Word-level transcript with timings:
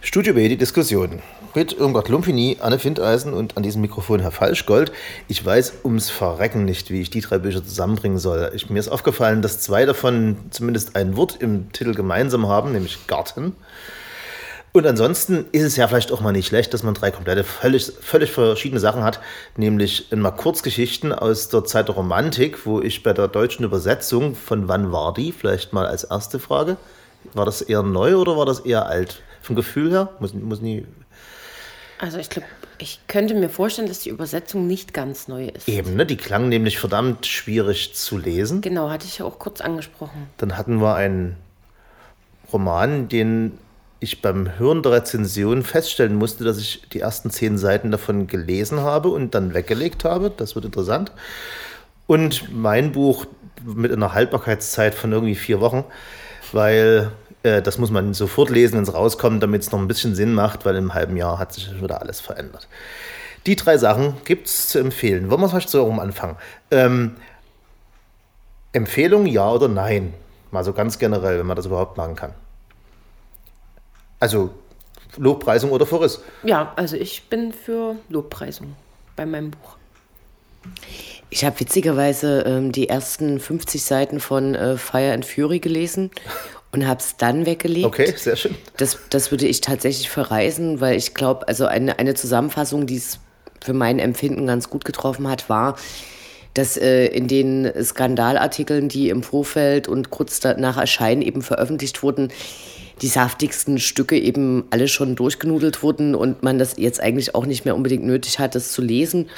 Studio 0.00 0.34
B, 0.34 0.48
die 0.48 0.56
Diskussion. 0.56 1.20
Mit 1.56 1.72
Irmgard 1.72 2.08
Lumpini, 2.08 2.58
Anne 2.60 2.78
Findeisen 2.78 3.34
und 3.34 3.56
an 3.56 3.64
diesem 3.64 3.80
Mikrofon 3.80 4.20
Herr 4.20 4.30
Falschgold. 4.30 4.92
Ich 5.26 5.44
weiß 5.44 5.80
ums 5.84 6.08
Verrecken 6.08 6.64
nicht, 6.64 6.90
wie 6.90 7.00
ich 7.00 7.10
die 7.10 7.20
drei 7.20 7.38
Bücher 7.38 7.64
zusammenbringen 7.64 8.18
soll. 8.18 8.52
Ich, 8.54 8.70
mir 8.70 8.78
ist 8.78 8.88
aufgefallen, 8.88 9.42
dass 9.42 9.60
zwei 9.60 9.86
davon 9.86 10.36
zumindest 10.50 10.94
ein 10.94 11.16
Wort 11.16 11.38
im 11.40 11.72
Titel 11.72 11.94
gemeinsam 11.94 12.46
haben, 12.46 12.70
nämlich 12.70 13.08
Garten. 13.08 13.56
Und 14.72 14.86
ansonsten 14.86 15.46
ist 15.50 15.64
es 15.64 15.74
ja 15.74 15.88
vielleicht 15.88 16.12
auch 16.12 16.20
mal 16.20 16.30
nicht 16.30 16.46
schlecht, 16.46 16.72
dass 16.72 16.84
man 16.84 16.94
drei 16.94 17.10
komplette, 17.10 17.42
völlig, 17.42 17.90
völlig 18.00 18.30
verschiedene 18.30 18.80
Sachen 18.80 19.02
hat, 19.02 19.18
nämlich 19.56 20.12
mal 20.14 20.30
Kurzgeschichten 20.30 21.12
aus 21.12 21.48
der 21.48 21.64
Zeit 21.64 21.88
der 21.88 21.96
Romantik, 21.96 22.66
wo 22.66 22.80
ich 22.80 23.02
bei 23.02 23.12
der 23.12 23.26
deutschen 23.26 23.64
Übersetzung 23.64 24.36
von 24.36 24.68
wann 24.68 24.92
war 24.92 25.12
die, 25.12 25.32
vielleicht 25.32 25.72
mal 25.72 25.86
als 25.86 26.04
erste 26.04 26.38
Frage, 26.38 26.76
war 27.34 27.44
das 27.44 27.62
eher 27.62 27.82
neu 27.82 28.14
oder 28.16 28.36
war 28.36 28.46
das 28.46 28.60
eher 28.60 28.86
alt? 28.86 29.22
Vom 29.48 29.56
Gefühl 29.56 29.90
her? 29.90 30.10
Muss, 30.20 30.34
muss 30.34 30.60
nie. 30.60 30.84
Also 31.98 32.18
ich 32.18 32.28
glaube, 32.28 32.46
ich 32.76 33.00
könnte 33.06 33.34
mir 33.34 33.48
vorstellen, 33.48 33.88
dass 33.88 34.00
die 34.00 34.10
Übersetzung 34.10 34.66
nicht 34.66 34.92
ganz 34.92 35.26
neu 35.26 35.46
ist. 35.46 35.66
Eben, 35.66 35.96
ne? 35.96 36.04
Die 36.04 36.18
klang 36.18 36.50
nämlich 36.50 36.78
verdammt 36.78 37.24
schwierig 37.24 37.94
zu 37.94 38.18
lesen. 38.18 38.60
Genau, 38.60 38.90
hatte 38.90 39.06
ich 39.06 39.20
ja 39.20 39.24
auch 39.24 39.38
kurz 39.38 39.62
angesprochen. 39.62 40.28
Dann 40.36 40.58
hatten 40.58 40.82
wir 40.82 40.96
einen 40.96 41.36
Roman, 42.52 43.08
den 43.08 43.56
ich 44.00 44.20
beim 44.20 44.58
Hören 44.58 44.82
der 44.82 44.92
Rezension 44.92 45.62
feststellen 45.62 46.16
musste, 46.16 46.44
dass 46.44 46.58
ich 46.58 46.82
die 46.92 47.00
ersten 47.00 47.30
zehn 47.30 47.56
Seiten 47.56 47.90
davon 47.90 48.26
gelesen 48.26 48.80
habe 48.80 49.08
und 49.08 49.34
dann 49.34 49.54
weggelegt 49.54 50.04
habe. 50.04 50.30
Das 50.30 50.56
wird 50.56 50.66
interessant. 50.66 51.10
Und 52.06 52.54
mein 52.54 52.92
Buch 52.92 53.24
mit 53.64 53.92
einer 53.92 54.12
Haltbarkeitszeit 54.12 54.94
von 54.94 55.10
irgendwie 55.10 55.36
vier 55.36 55.62
Wochen, 55.62 55.84
weil 56.52 57.12
das 57.62 57.78
muss 57.78 57.90
man 57.90 58.14
sofort 58.14 58.50
lesen, 58.50 58.76
wenn 58.76 58.82
es 58.82 58.94
rauskommt, 58.94 59.42
damit 59.42 59.62
es 59.62 59.72
noch 59.72 59.78
ein 59.78 59.88
bisschen 59.88 60.14
Sinn 60.14 60.34
macht, 60.34 60.64
weil 60.64 60.76
im 60.76 60.94
halben 60.94 61.16
Jahr 61.16 61.38
hat 61.38 61.52
sich 61.52 61.64
schon 61.64 61.82
wieder 61.82 62.00
alles 62.00 62.20
verändert. 62.20 62.68
Die 63.46 63.56
drei 63.56 63.78
Sachen 63.78 64.14
gibt 64.24 64.46
es 64.46 64.68
zu 64.68 64.78
empfehlen. 64.78 65.30
Wollen 65.30 65.40
wir 65.40 65.48
vielleicht 65.48 65.70
so 65.70 65.84
rum 65.84 66.00
anfangen? 66.00 66.36
Ähm, 66.70 67.16
Empfehlung 68.72 69.26
ja 69.26 69.50
oder 69.50 69.68
nein? 69.68 70.14
Mal 70.50 70.64
so 70.64 70.72
ganz 70.72 70.98
generell, 70.98 71.38
wenn 71.38 71.46
man 71.46 71.56
das 71.56 71.66
überhaupt 71.66 71.96
machen 71.96 72.16
kann. 72.16 72.34
Also 74.20 74.50
Lobpreisung 75.16 75.70
oder 75.70 75.86
Verriss? 75.86 76.20
Ja, 76.42 76.72
also 76.76 76.96
ich 76.96 77.28
bin 77.28 77.52
für 77.52 77.96
Lobpreisung 78.08 78.74
bei 79.16 79.26
meinem 79.26 79.50
Buch. 79.50 79.76
Ich 81.30 81.44
habe 81.44 81.60
witzigerweise 81.60 82.42
ähm, 82.46 82.72
die 82.72 82.88
ersten 82.88 83.38
50 83.38 83.84
Seiten 83.84 84.20
von 84.20 84.54
äh, 84.54 84.76
Fire 84.76 85.12
and 85.12 85.24
Fury 85.24 85.58
gelesen 85.60 86.10
und 86.72 86.86
habe 86.86 87.00
es 87.00 87.16
dann 87.16 87.46
weggelegt. 87.46 87.86
Okay, 87.86 88.12
sehr 88.16 88.36
schön. 88.36 88.54
Das, 88.76 88.98
das 89.10 89.30
würde 89.30 89.46
ich 89.46 89.60
tatsächlich 89.60 90.10
verreisen, 90.10 90.80
weil 90.80 90.96
ich 90.96 91.14
glaube, 91.14 91.48
also 91.48 91.66
eine, 91.66 91.98
eine 91.98 92.14
Zusammenfassung, 92.14 92.86
die 92.86 92.96
es 92.96 93.20
für 93.62 93.72
mein 93.72 93.98
Empfinden 93.98 94.46
ganz 94.46 94.70
gut 94.70 94.84
getroffen 94.84 95.28
hat, 95.28 95.48
war, 95.48 95.76
dass 96.54 96.76
äh, 96.76 97.06
in 97.06 97.28
den 97.28 97.70
Skandalartikeln, 97.82 98.88
die 98.88 99.08
im 99.08 99.22
Vorfeld 99.22 99.88
und 99.88 100.10
kurz 100.10 100.42
nach 100.42 100.76
Erscheinen 100.76 101.22
eben 101.22 101.42
veröffentlicht 101.42 102.02
wurden, 102.02 102.30
die 103.00 103.08
saftigsten 103.08 103.78
Stücke 103.78 104.18
eben 104.18 104.64
alle 104.70 104.88
schon 104.88 105.14
durchgenudelt 105.14 105.82
wurden 105.82 106.14
und 106.14 106.42
man 106.42 106.58
das 106.58 106.74
jetzt 106.76 107.00
eigentlich 107.00 107.34
auch 107.34 107.46
nicht 107.46 107.64
mehr 107.64 107.76
unbedingt 107.76 108.04
nötig 108.04 108.38
hat, 108.38 108.54
das 108.54 108.72
zu 108.72 108.82
lesen. 108.82 109.28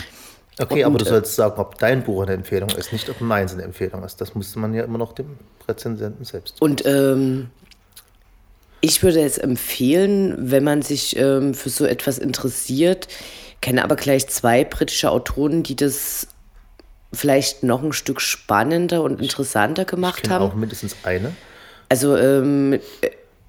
Okay, 0.61 0.84
aber 0.84 0.98
du 0.98 1.05
sollst 1.05 1.34
sagen, 1.34 1.61
ob 1.61 1.78
dein 1.78 2.03
Buch 2.03 2.22
eine 2.22 2.33
Empfehlung 2.33 2.70
ist, 2.70 2.92
nicht 2.92 3.08
ob 3.08 3.20
meins 3.20 3.53
eine 3.53 3.62
Empfehlung 3.62 4.05
ist. 4.05 4.20
Das 4.20 4.34
musste 4.34 4.58
man 4.58 4.75
ja 4.75 4.84
immer 4.84 4.98
noch 4.98 5.12
dem 5.12 5.39
Rezensenten 5.67 6.25
selbst. 6.25 6.61
Und 6.61 6.84
ähm, 6.84 7.50
ich 8.80 9.02
würde 9.02 9.22
es 9.22 9.39
empfehlen, 9.39 10.34
wenn 10.39 10.64
man 10.64 10.83
sich 10.83 11.17
ähm, 11.17 11.55
für 11.55 11.70
so 11.70 11.84
etwas 11.84 12.19
interessiert, 12.19 13.08
kenne 13.61 13.84
aber 13.84 13.97
gleich 13.97 14.28
zwei 14.28 14.64
britische 14.64 15.11
Autoren, 15.11 15.62
die 15.62 15.77
das 15.77 16.27
vielleicht 17.12 17.62
noch 17.62 17.83
ein 17.83 17.92
Stück 17.92 18.20
spannender 18.20 19.02
und 19.02 19.20
interessanter 19.20 19.85
gemacht 19.85 20.23
ich 20.24 20.30
haben. 20.30 20.45
Auch 20.45 20.55
mindestens 20.55 20.96
eine. 21.02 21.35
Also 21.89 22.17
ähm, 22.17 22.79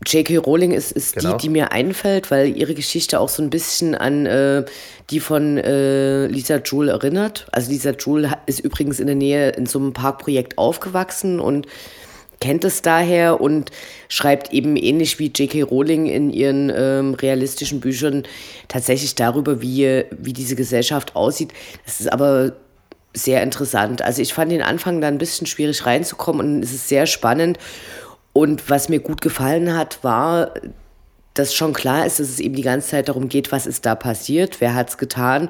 J.K. 0.05 0.37
Rowling 0.37 0.71
ist, 0.71 0.91
ist 0.91 1.15
Genau. 1.15 1.37
die, 1.37 1.43
die 1.43 1.49
mir 1.49 1.71
einfällt, 1.71 2.31
weil 2.31 2.57
ihre 2.57 2.73
Geschichte 2.73 3.19
auch 3.19 3.29
so 3.29 3.43
ein 3.43 3.49
bisschen 3.49 3.93
an 3.93 4.25
äh, 4.25 4.65
die 5.09 5.19
von 5.19 5.57
äh, 5.57 6.27
Lisa 6.27 6.57
Joule 6.57 6.91
erinnert. 6.91 7.47
Also 7.51 7.71
Lisa 7.71 7.91
Joule 7.91 8.31
ist 8.45 8.61
übrigens 8.61 8.99
in 8.99 9.07
der 9.07 9.15
Nähe 9.15 9.49
in 9.51 9.65
so 9.65 9.77
einem 9.79 9.93
Parkprojekt 9.93 10.57
aufgewachsen 10.57 11.39
und 11.39 11.67
kennt 12.39 12.63
es 12.65 12.81
daher 12.81 13.39
und 13.39 13.69
schreibt 14.09 14.51
eben 14.51 14.75
ähnlich 14.75 15.19
wie 15.19 15.27
J.K. 15.27 15.61
Rowling 15.61 16.07
in 16.07 16.31
ihren 16.31 16.71
ähm, 16.75 17.13
realistischen 17.13 17.79
Büchern 17.79 18.23
tatsächlich 18.67 19.13
darüber, 19.15 19.61
wie, 19.61 20.05
wie 20.11 20.33
diese 20.33 20.55
Gesellschaft 20.55 21.15
aussieht. 21.15 21.53
Das 21.85 22.01
ist 22.01 22.11
aber 22.11 22.53
sehr 23.13 23.43
interessant. 23.43 24.01
Also 24.01 24.21
ich 24.21 24.33
fand 24.33 24.51
den 24.51 24.61
Anfang 24.61 25.01
da 25.01 25.07
ein 25.07 25.17
bisschen 25.17 25.45
schwierig 25.45 25.85
reinzukommen 25.85 26.55
und 26.55 26.63
es 26.63 26.73
ist 26.73 26.87
sehr 26.87 27.05
spannend. 27.05 27.59
Und 28.33 28.69
was 28.69 28.89
mir 28.89 28.99
gut 28.99 29.21
gefallen 29.21 29.75
hat, 29.75 30.03
war, 30.03 30.53
dass 31.33 31.53
schon 31.53 31.73
klar 31.73 32.05
ist, 32.05 32.19
dass 32.19 32.29
es 32.29 32.39
eben 32.39 32.55
die 32.55 32.61
ganze 32.61 32.89
Zeit 32.89 33.09
darum 33.09 33.29
geht, 33.29 33.51
was 33.51 33.65
ist 33.65 33.85
da 33.85 33.95
passiert, 33.95 34.59
wer 34.59 34.73
hat 34.73 34.89
es 34.89 34.97
getan 34.97 35.49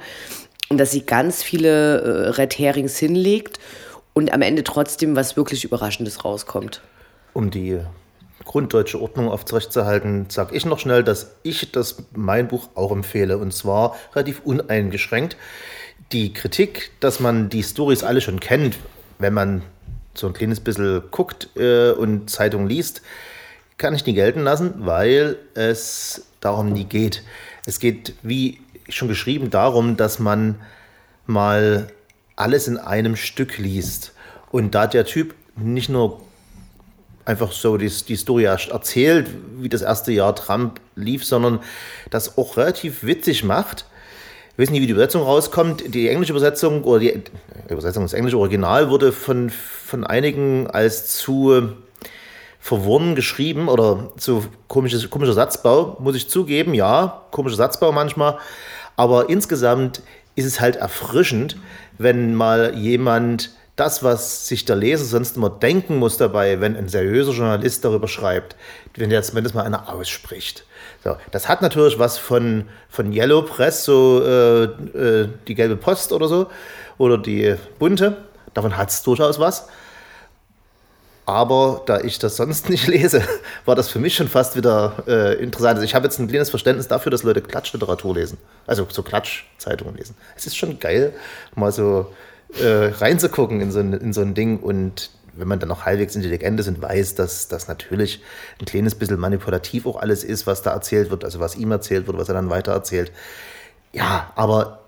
und 0.70 0.78
dass 0.78 0.92
sie 0.92 1.02
ganz 1.02 1.44
viele 1.44 2.02
äh, 2.02 2.30
Red 2.30 2.58
Herrings 2.58 2.98
hinlegt 2.98 3.60
und 4.14 4.34
am 4.34 4.42
Ende 4.42 4.64
trotzdem 4.64 5.16
was 5.16 5.36
wirklich 5.36 5.64
Überraschendes 5.64 6.24
rauskommt. 6.24 6.82
Um 7.34 7.50
die 7.50 7.80
grunddeutsche 8.46 9.02
Ordnung 9.02 9.30
aufrechtzuerhalten, 9.30 10.28
sage 10.30 10.56
ich 10.56 10.66
noch 10.66 10.80
schnell, 10.80 11.04
dass 11.04 11.36
ich 11.44 11.72
das 11.72 12.04
mein 12.16 12.48
Buch 12.48 12.70
auch 12.76 12.92
empfehle 12.92 13.38
und 13.38 13.54
zwar 13.54 13.96
relativ 14.14 14.42
uneingeschränkt. 14.44 15.38
Die 16.12 16.34
Kritik, 16.34 16.92
dass 17.00 17.20
man 17.20 17.50
die 17.50 17.64
Stories 17.64 18.04
alle 18.04 18.22
schon 18.22 18.40
kennt, 18.40 18.78
wenn 19.20 19.34
man 19.34 19.62
so 20.14 20.28
ein 20.28 20.34
kleines 20.34 20.60
bisschen 20.60 21.04
guckt 21.12 21.50
äh, 21.56 21.92
und 21.92 22.30
Zeitung 22.30 22.68
liest, 22.68 23.02
kann 23.78 23.96
ich 23.96 24.06
nie 24.06 24.14
gelten 24.14 24.42
lassen, 24.42 24.74
weil 24.80 25.38
es 25.54 26.28
darum 26.40 26.72
nie 26.72 26.86
geht. 26.86 27.24
Es 27.66 27.80
geht, 27.80 28.14
wie 28.22 28.60
schon 28.90 29.08
geschrieben, 29.08 29.50
darum, 29.50 29.98
dass 29.98 30.20
man 30.20 30.56
mal 31.26 31.88
alles 32.36 32.68
in 32.68 32.78
einem 32.78 33.16
Stück 33.16 33.58
liest. 33.58 34.14
Und 34.52 34.76
da 34.76 34.88
der 34.88 35.06
Typ 35.06 35.34
nicht 35.56 35.90
nur 35.90 36.22
einfach 37.26 37.52
so 37.52 37.78
die, 37.78 37.90
die 38.08 38.16
Story 38.16 38.44
erzählt, 38.44 39.30
wie 39.58 39.70
das 39.70 39.82
erste 39.82 40.12
Jahr 40.12 40.36
Trump 40.36 40.80
lief, 40.96 41.26
sondern 41.26 41.60
das 42.10 42.38
auch 42.38 42.58
relativ 42.58 43.04
witzig 43.04 43.44
macht. 43.44 43.86
Ich 44.54 44.60
weiß 44.60 44.70
nicht, 44.70 44.82
wie 44.82 44.88
die 44.88 44.92
Übersetzung 44.92 45.24
rauskommt. 45.24 45.94
Die 45.94 46.10
englische 46.10 46.34
Übersetzung 46.34 46.84
oder 46.84 47.00
die 47.00 47.22
Übersetzung 47.74 48.04
des 48.04 48.14
englische 48.14 48.38
Original 48.38 48.90
wurde 48.90 49.12
von, 49.12 49.50
von 49.50 50.06
einigen 50.06 50.68
als 50.68 51.16
zu 51.18 51.74
verworren 52.60 53.16
geschrieben 53.16 53.68
oder 53.68 54.12
zu 54.18 54.46
komisches, 54.68 55.10
komischer 55.10 55.34
Satzbau, 55.34 55.98
muss 56.00 56.16
ich 56.16 56.30
zugeben. 56.30 56.74
Ja, 56.74 57.24
komischer 57.32 57.58
Satzbau 57.58 57.92
manchmal. 57.92 58.38
Aber 58.96 59.30
insgesamt 59.30 60.04
ist 60.36 60.46
es 60.46 60.62
halt 60.62 60.76
erfrischend, 60.76 61.58
wenn 61.98 62.36
mal 62.36 62.76
jemand 62.76 63.52
das, 63.76 64.04
was 64.04 64.48
sich 64.48 64.66
der 64.66 64.76
Leser 64.76 65.06
sonst 65.06 65.38
immer 65.38 65.50
denken 65.50 65.98
muss 65.98 66.18
dabei, 66.18 66.62
wenn 66.62 66.76
ein 66.76 66.88
seriöser 66.88 67.32
Journalist 67.32 67.84
darüber 67.84 68.08
schreibt, 68.08 68.56
wenn 68.96 69.10
der 69.10 69.24
zumindest 69.24 69.56
mal 69.56 69.64
einer 69.64 69.92
ausspricht. 69.92 70.66
So, 71.04 71.18
das 71.32 71.50
hat 71.50 71.64
natürlich 71.64 71.98
was 71.98 72.18
von, 72.20 72.66
von 72.90 73.12
Yellow 73.12 73.42
Press, 73.42 73.86
so 73.86 74.22
äh, 74.24 74.64
äh, 74.64 75.30
die 75.48 75.56
gelbe 75.56 75.78
Post 75.78 76.12
oder 76.12 76.28
so, 76.28 76.48
oder 77.02 77.18
die 77.18 77.56
bunte. 77.80 78.18
Davon 78.54 78.78
hat 78.78 78.90
es 78.90 79.02
durchaus 79.04 79.40
was. 79.40 79.68
Aber 81.26 81.84
da 81.86 82.00
ich 82.02 82.20
das 82.20 82.38
sonst 82.38 82.70
nicht 82.70 82.88
lese, 82.88 83.24
war 83.66 83.76
das 83.76 83.90
für 83.90 84.00
mich 84.00 84.16
schon 84.16 84.28
fast 84.28 84.56
wieder 84.56 85.04
äh, 85.08 85.42
interessant. 85.42 85.76
Also 85.76 85.84
ich 85.84 85.96
habe 85.96 86.06
jetzt 86.06 86.20
ein 86.20 86.28
kleines 86.28 86.50
Verständnis 86.50 86.88
dafür, 86.88 87.10
dass 87.10 87.24
Leute 87.24 87.42
Klatschliteratur 87.42 88.16
lesen. 88.16 88.38
Also 88.68 88.88
so 88.90 89.04
Klatschzeitungen 89.04 89.96
lesen. 89.96 90.16
Es 90.36 90.46
ist 90.46 90.58
schon 90.58 90.80
geil, 90.80 91.14
mal 91.56 91.72
so 91.72 92.12
äh, 92.60 92.92
reinzugucken 92.98 93.62
in 93.62 93.72
so, 93.72 93.80
ein, 93.80 93.94
in 93.94 94.14
so 94.14 94.22
ein 94.22 94.34
Ding 94.34 94.60
und 94.60 95.10
wenn 95.34 95.48
man 95.48 95.60
dann 95.60 95.70
noch 95.70 95.86
halbwegs 95.86 96.16
intelligent 96.16 96.60
ist 96.60 96.68
und 96.68 96.82
weiß, 96.82 97.16
dass 97.16 97.48
das 97.48 97.70
natürlich 97.70 98.22
ein 98.60 98.66
kleines 98.66 98.96
bisschen 98.96 99.18
manipulativ 99.18 99.86
auch 99.86 99.96
alles 99.96 100.26
ist, 100.26 100.46
was 100.46 100.62
da 100.62 100.72
erzählt 100.72 101.10
wird, 101.10 101.24
also 101.24 101.40
was 101.40 101.56
ihm 101.56 101.72
erzählt 101.72 102.06
wird, 102.08 102.18
was 102.18 102.28
er 102.28 102.34
dann 102.34 102.50
weiter 102.50 102.74
erzählt. 102.74 103.14
Ja, 103.94 104.34
aber 104.36 104.81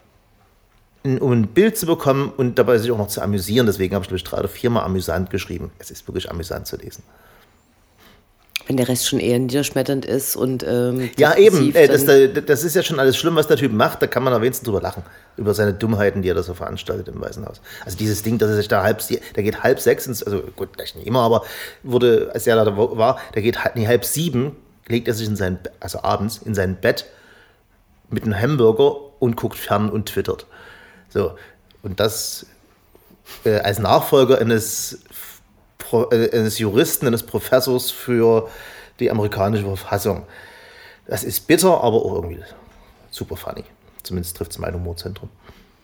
um 1.03 1.31
ein 1.31 1.47
Bild 1.47 1.77
zu 1.77 1.85
bekommen 1.85 2.31
und 2.35 2.57
dabei 2.57 2.77
sich 2.77 2.91
auch 2.91 2.97
noch 2.97 3.07
zu 3.07 3.21
amüsieren, 3.21 3.65
deswegen 3.65 3.93
habe 3.93 4.03
ich, 4.03 4.07
glaube 4.07 4.17
ich, 4.17 4.23
drei 4.23 4.39
oder 4.39 4.47
viermal 4.47 4.85
amüsant 4.85 5.29
geschrieben. 5.29 5.71
Es 5.79 5.91
ist 5.91 6.07
wirklich 6.07 6.31
amüsant 6.31 6.67
zu 6.67 6.77
lesen. 6.77 7.03
Wenn 8.67 8.77
der 8.77 8.87
Rest 8.87 9.09
schon 9.09 9.19
eher 9.19 9.37
niederschmetternd 9.39 10.05
ist 10.05 10.37
und. 10.37 10.63
Ähm, 10.63 11.09
Ja, 11.17 11.35
eben. 11.35 11.75
Äh, 11.75 11.87
das, 11.87 12.05
das 12.05 12.63
ist 12.63 12.75
ja 12.75 12.83
schon 12.83 12.97
alles 12.97 13.17
schlimm, 13.17 13.35
was 13.35 13.47
der 13.47 13.57
Typ 13.57 13.73
macht. 13.73 14.01
Da 14.01 14.07
kann 14.07 14.23
man 14.23 14.33
am 14.33 14.41
wenigsten 14.41 14.65
drüber 14.65 14.81
lachen. 14.81 15.03
Über 15.35 15.53
seine 15.53 15.73
Dummheiten, 15.73 16.21
die 16.21 16.29
er 16.29 16.35
da 16.35 16.43
so 16.43 16.53
veranstaltet 16.53 17.09
im 17.09 17.19
Weißen 17.19 17.45
Haus. 17.45 17.59
Also 17.83 17.97
dieses 17.97 18.23
Ding, 18.23 18.37
dass 18.37 18.49
er 18.49 18.55
sich 18.55 18.69
da 18.69 18.81
halb, 18.83 19.01
der 19.07 19.43
geht 19.43 19.63
halb 19.63 19.81
sechs 19.81 20.07
ins, 20.07 20.23
also 20.23 20.41
gut, 20.55 20.69
vielleicht 20.73 20.95
nicht 20.95 21.07
immer, 21.07 21.21
aber 21.21 21.43
wurde, 21.81 22.31
als 22.33 22.47
er 22.47 22.63
da 22.63 22.77
war, 22.77 23.19
der 23.35 23.41
geht 23.41 23.65
halb, 23.65 23.75
nee, 23.75 23.85
halb 23.85 24.05
sieben, 24.05 24.55
legt 24.87 25.09
er 25.09 25.13
sich 25.13 25.27
in 25.27 25.35
sein, 25.35 25.59
also 25.81 26.01
abends 26.03 26.37
in 26.37 26.55
sein 26.55 26.77
Bett 26.79 27.05
mit 28.09 28.23
einem 28.23 28.39
Hamburger 28.39 28.95
und 29.19 29.35
guckt 29.35 29.57
fern 29.57 29.89
und 29.89 30.05
twittert. 30.05 30.45
So, 31.13 31.37
und 31.83 31.99
das 31.99 32.47
äh, 33.45 33.59
als 33.59 33.77
Nachfolger 33.77 34.39
eines, 34.39 35.03
Pro, 35.77 36.09
äh, 36.09 36.31
eines 36.31 36.57
Juristen, 36.57 37.05
eines 37.05 37.21
Professors 37.21 37.91
für 37.91 38.49
die 38.99 39.11
amerikanische 39.11 39.63
Verfassung. 39.63 40.25
Das 41.05 41.23
ist 41.23 41.45
bitter, 41.45 41.83
aber 41.83 41.97
auch 41.97 42.15
irgendwie 42.15 42.41
super 43.11 43.35
funny. 43.35 43.63
Zumindest 44.01 44.37
trifft 44.37 44.53
es 44.53 44.57
mein 44.57 44.73
Humorzentrum. 44.73 45.29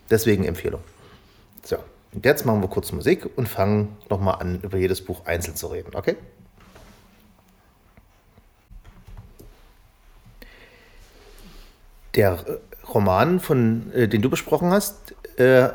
Deswegen 0.10 0.46
Empfehlung. 0.46 0.82
So, 1.64 1.78
und 2.12 2.26
jetzt 2.26 2.48
machen 2.48 2.62
wir 2.62 2.68
kurz 2.68 2.92
Musik 2.92 3.30
und 3.38 3.48
fangen 3.48 3.98
nochmal 4.10 4.42
an, 4.42 4.62
über 4.62 4.80
jedes 4.80 5.06
Buch 5.06 5.28
einzeln 5.28 5.56
zu 5.56 5.68
reden, 5.68 5.92
okay? 5.94 6.16
Der 12.16 12.32
äh, 12.32 12.58
Roman, 12.88 13.40
von, 13.40 13.92
äh, 13.94 14.08
den 14.08 14.22
du 14.22 14.30
besprochen 14.30 14.72
hast, 14.72 15.14
äh, 15.40 15.70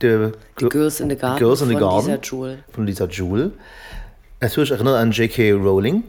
The 0.00 0.32
Girls 0.56 1.00
in 1.00 1.10
the 1.10 1.16
Garden 1.16 1.38
Girls 1.38 1.60
in 1.60 1.68
the 1.68 1.74
von 1.74 1.82
Garden 1.82 2.06
Lisa 2.06 2.20
Jewell. 2.22 2.64
von 2.72 2.86
Lisa 2.86 3.04
Jewell. 3.04 3.52
Natürlich 4.40 4.70
erinnert 4.70 4.96
an 4.96 5.10
J.K. 5.12 5.52
Rowling, 5.52 6.04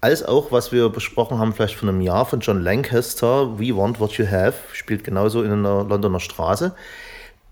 als 0.00 0.24
auch, 0.24 0.50
was 0.50 0.72
wir 0.72 0.88
besprochen 0.88 1.38
haben, 1.38 1.52
vielleicht 1.52 1.74
vor 1.74 1.88
einem 1.88 2.00
Jahr 2.00 2.24
von 2.24 2.40
John 2.40 2.62
Lancaster, 2.62 3.58
We 3.58 3.76
Want 3.76 4.00
What 4.00 4.12
You 4.12 4.26
Have, 4.26 4.54
spielt 4.72 5.04
genauso 5.04 5.42
in 5.42 5.52
einer 5.52 5.84
Londoner 5.84 6.20
Straße. 6.20 6.74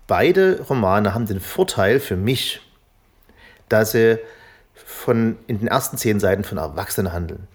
Beide 0.07 0.61
Romane 0.67 1.13
haben 1.13 1.27
den 1.27 1.39
Vorteil 1.39 1.99
für 1.99 2.15
mich, 2.15 2.61
dass 3.69 3.91
sie 3.91 4.17
von, 4.73 5.37
in 5.45 5.59
den 5.59 5.67
ersten 5.67 5.97
zehn 5.97 6.19
Seiten 6.19 6.43
von 6.43 6.57
Erwachsenen 6.57 7.13
handeln. 7.13 7.47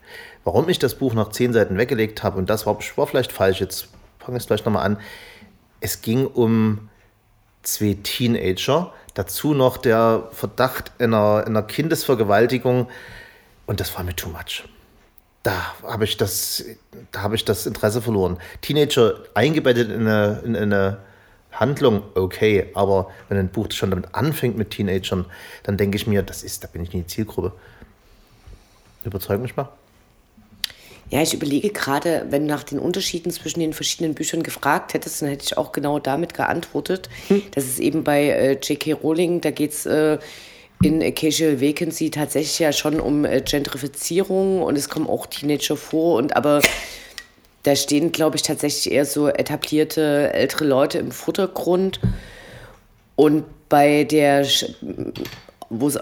Warum 0.45 0.69
ich 0.69 0.79
das 0.79 0.95
Buch 0.95 1.15
nach 1.15 1.31
zehn 1.31 1.53
Seiten 1.53 1.79
weggelegt 1.79 2.23
habe, 2.23 2.39
und 2.39 2.51
das 2.51 2.67
war, 2.67 2.79
war 2.97 3.07
vielleicht 3.07 3.33
falsch, 3.33 3.61
jetzt 3.61 3.89
fange 4.21 4.37
ich 4.37 4.45
es 4.45 4.47
gleich 4.47 4.65
nochmal 4.65 4.85
an. 4.85 4.99
Es 5.81 6.03
ging 6.03 6.27
um 6.27 6.91
zwei 7.63 7.97
Teenager, 8.03 8.93
dazu 9.15 9.55
noch 9.55 9.77
der 9.77 10.29
Verdacht 10.33 10.93
einer, 10.99 11.45
einer 11.47 11.63
Kindesvergewaltigung 11.63 12.89
und 13.67 13.81
das 13.81 13.95
war 13.97 14.05
mir 14.05 14.17
too 14.17 14.29
much. 14.31 14.65
Da 15.43 15.53
habe 15.83 16.05
ich, 16.05 16.17
das- 16.17 16.65
da 17.11 17.23
habe 17.23 17.35
ich 17.35 17.45
das 17.45 17.67
Interesse 17.67 18.01
verloren. 18.03 18.39
Teenager 18.61 19.15
eingebettet 19.35 19.91
in 19.91 20.07
eine, 20.07 20.41
in 20.45 20.57
eine 20.57 20.99
Handlung, 21.53 22.03
okay, 22.15 22.71
aber 22.75 23.11
wenn 23.29 23.39
ein 23.39 23.49
Buch 23.49 23.67
schon 23.73 23.91
damit 23.91 24.15
anfängt 24.15 24.57
mit 24.57 24.71
Teenagern, 24.71 25.27
dann 25.65 25.77
denke 25.77 25.97
ich 25.97 26.07
mir, 26.07 26.23
das 26.23 26.43
ist, 26.43 26.65
da 26.65 26.69
bin 26.69 26.83
ich 26.83 26.93
nicht 26.93 27.05
die 27.11 27.15
Zielgruppe. 27.15 27.53
Überzeug 29.05 29.41
mich 29.41 29.57
mal. 29.57 29.69
Ja, 31.13 31.21
ich 31.21 31.35
überlege 31.35 31.69
gerade, 31.69 32.25
wenn 32.31 32.49
du 32.49 32.55
nach 32.55 32.63
den 32.63 32.79
Unterschieden 32.79 33.31
zwischen 33.31 33.61
den 33.61 33.75
verschiedenen 33.75 34.15
Büchern 34.15 34.43
gefragt 34.43 34.95
hättest, 34.95 35.21
dann 35.21 35.29
hätte 35.29 35.45
ich 35.45 35.59
auch 35.59 35.73
genau 35.73 35.99
damit 35.99 36.33
geantwortet. 36.33 37.11
Das 37.55 37.65
ist 37.65 37.81
eben 37.81 38.03
bei 38.03 38.31
äh, 38.31 38.53
J.K. 38.53 38.95
Rowling, 38.95 39.43
da 39.43 39.51
geht 39.51 39.73
es 39.73 39.85
äh, 39.85 40.17
in 40.83 41.15
Casual 41.15 41.61
Vacancy 41.61 42.11
tatsächlich 42.11 42.59
ja 42.61 42.73
schon 42.73 42.99
um 42.99 43.27
äh, 43.27 43.43
Gentrifizierung 43.43 44.63
und 44.63 44.79
es 44.79 44.89
kommen 44.89 45.07
auch 45.07 45.27
Teenager 45.27 45.77
vor 45.77 46.17
und 46.17 46.35
aber 46.35 46.63
da 47.63 47.77
stehen, 47.77 48.11
glaube 48.11 48.37
ich, 48.37 48.43
tatsächlich 48.43 48.91
eher 48.91 49.05
so 49.05 49.29
etablierte 49.29 50.33
ältere 50.33 50.65
Leute 50.65 50.97
im 50.97 51.13
Vordergrund. 51.13 52.01
Und 53.17 53.45
bei 53.69 54.05
der, 54.05 54.47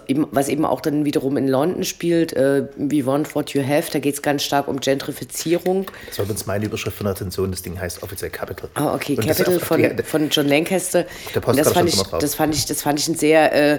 eben, 0.09 0.27
was 0.33 0.49
eben 0.49 0.65
auch 0.65 0.81
dann 0.81 1.05
wiederum 1.05 1.37
in 1.37 1.47
London 1.49 1.85
spielt, 1.85 2.33
äh, 2.33 2.67
We 2.77 3.07
Want 3.07 3.35
What 3.35 3.51
You 3.55 3.63
Have, 3.67 3.91
da 3.93 3.99
geht 3.99 4.15
es 4.15 4.23
ganz 4.23 4.43
stark 4.43 4.69
um 4.69 4.81
Gentrifizierung. 4.81 5.87
Das 6.09 6.19
war 6.19 6.25
übrigens 6.25 6.47
meine 6.47 6.65
Überschrift 6.67 6.97
von 6.97 7.05
der 7.05 7.13
Attention. 7.13 7.51
Das 7.51 7.63
Ding 7.63 7.79
heißt 7.81 8.03
offiziell 8.03 8.31
Capital. 8.31 8.69
Ah, 8.75 8.95
okay, 8.95 9.17
Und 9.17 9.27
Capital 9.27 9.57
auf- 9.57 9.63
von, 9.63 9.81
die- 9.83 10.03
von 10.03 10.29
John 10.31 10.49
Lancaster. 10.49 11.05
der 11.35 11.47
Und 11.49 11.59
das 11.59 11.73
fand, 11.73 11.89
ich, 11.89 12.03
das, 12.03 12.35
fand 12.35 12.55
ich, 12.55 12.67
das 12.67 12.83
fand 12.83 12.99
ich 12.99 13.09
ein 13.09 13.15
sehr 13.17 13.53
äh, 13.53 13.79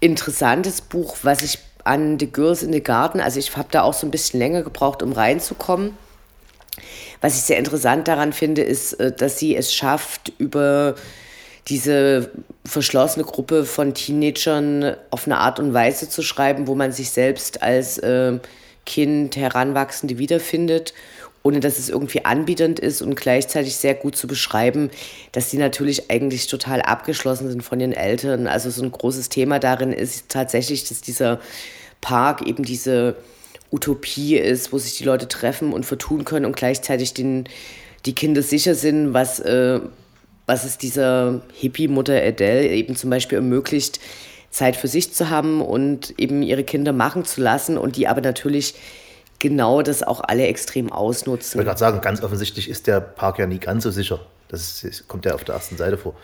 interessantes 0.00 0.80
Buch, 0.80 1.16
was 1.22 1.42
ich 1.42 1.58
an 1.84 2.18
The 2.18 2.26
Girls 2.30 2.62
in 2.62 2.72
the 2.72 2.82
Garden, 2.82 3.20
also 3.20 3.38
ich 3.38 3.54
habe 3.56 3.68
da 3.70 3.82
auch 3.82 3.92
so 3.94 4.06
ein 4.06 4.10
bisschen 4.10 4.40
länger 4.40 4.62
gebraucht, 4.62 5.02
um 5.02 5.12
reinzukommen. 5.12 5.96
Was 7.20 7.36
ich 7.36 7.42
sehr 7.42 7.58
interessant 7.58 8.08
daran 8.08 8.32
finde, 8.32 8.62
ist, 8.62 8.94
äh, 8.94 9.12
dass 9.12 9.38
sie 9.38 9.54
es 9.56 9.72
schafft, 9.72 10.32
über 10.38 10.94
diese 11.68 12.30
verschlossene 12.64 13.24
Gruppe 13.24 13.64
von 13.64 13.94
Teenagern 13.94 14.96
auf 15.10 15.26
eine 15.26 15.38
Art 15.38 15.58
und 15.58 15.72
Weise 15.72 16.08
zu 16.08 16.22
schreiben, 16.22 16.66
wo 16.66 16.74
man 16.74 16.92
sich 16.92 17.10
selbst 17.10 17.62
als 17.62 17.98
äh, 17.98 18.38
Kind, 18.84 19.36
Heranwachsende 19.36 20.18
wiederfindet, 20.18 20.92
ohne 21.42 21.60
dass 21.60 21.78
es 21.78 21.88
irgendwie 21.88 22.24
anbiedernd 22.24 22.80
ist 22.80 23.02
und 23.02 23.14
gleichzeitig 23.16 23.76
sehr 23.76 23.94
gut 23.94 24.16
zu 24.16 24.26
beschreiben, 24.26 24.90
dass 25.32 25.50
sie 25.50 25.58
natürlich 25.58 26.10
eigentlich 26.10 26.46
total 26.46 26.82
abgeschlossen 26.82 27.50
sind 27.50 27.62
von 27.62 27.80
ihren 27.80 27.92
Eltern. 27.92 28.46
Also 28.46 28.70
so 28.70 28.82
ein 28.82 28.92
großes 28.92 29.30
Thema 29.30 29.58
darin 29.58 29.92
ist 29.92 30.28
tatsächlich, 30.28 30.88
dass 30.88 31.00
dieser 31.00 31.40
Park 32.00 32.46
eben 32.46 32.64
diese 32.64 33.16
Utopie 33.70 34.36
ist, 34.36 34.72
wo 34.72 34.78
sich 34.78 34.96
die 34.98 35.04
Leute 35.04 35.28
treffen 35.28 35.72
und 35.72 35.84
vertun 35.84 36.24
können 36.24 36.46
und 36.46 36.56
gleichzeitig 36.56 37.14
den, 37.14 37.48
die 38.06 38.14
Kinder 38.14 38.42
sicher 38.42 38.74
sind, 38.74 39.14
was, 39.14 39.40
äh, 39.40 39.80
was 40.46 40.64
es 40.64 40.78
dieser 40.78 41.42
Hippie-Mutter 41.54 42.14
Adele 42.14 42.68
eben 42.68 42.96
zum 42.96 43.10
Beispiel 43.10 43.36
ermöglicht, 43.36 44.00
Zeit 44.50 44.76
für 44.76 44.88
sich 44.88 45.12
zu 45.12 45.30
haben 45.30 45.60
und 45.60 46.14
eben 46.18 46.42
ihre 46.42 46.64
Kinder 46.64 46.92
machen 46.92 47.24
zu 47.24 47.40
lassen 47.40 47.76
und 47.76 47.96
die 47.96 48.06
aber 48.06 48.20
natürlich 48.20 48.74
genau 49.40 49.82
das 49.82 50.02
auch 50.02 50.20
alle 50.20 50.46
extrem 50.46 50.86
Ich 50.86 50.92
ausnutzen. 50.92 51.58
wollte 51.58 51.68
gerade 51.68 51.80
sagen, 51.80 52.00
ganz 52.00 52.22
offensichtlich 52.22 52.68
ist 52.70 52.86
der 52.86 53.00
Park 53.00 53.38
ja 53.38 53.46
nie 53.46 53.58
ganz 53.58 53.82
so 53.82 53.90
sicher. 53.90 54.20
Das 54.48 54.84
ist, 54.84 55.08
kommt 55.08 55.24
ja 55.24 55.34
auf 55.34 55.44
der 55.44 55.56
ersten 55.56 55.76
Seite 55.76 55.98
vor. 55.98 56.14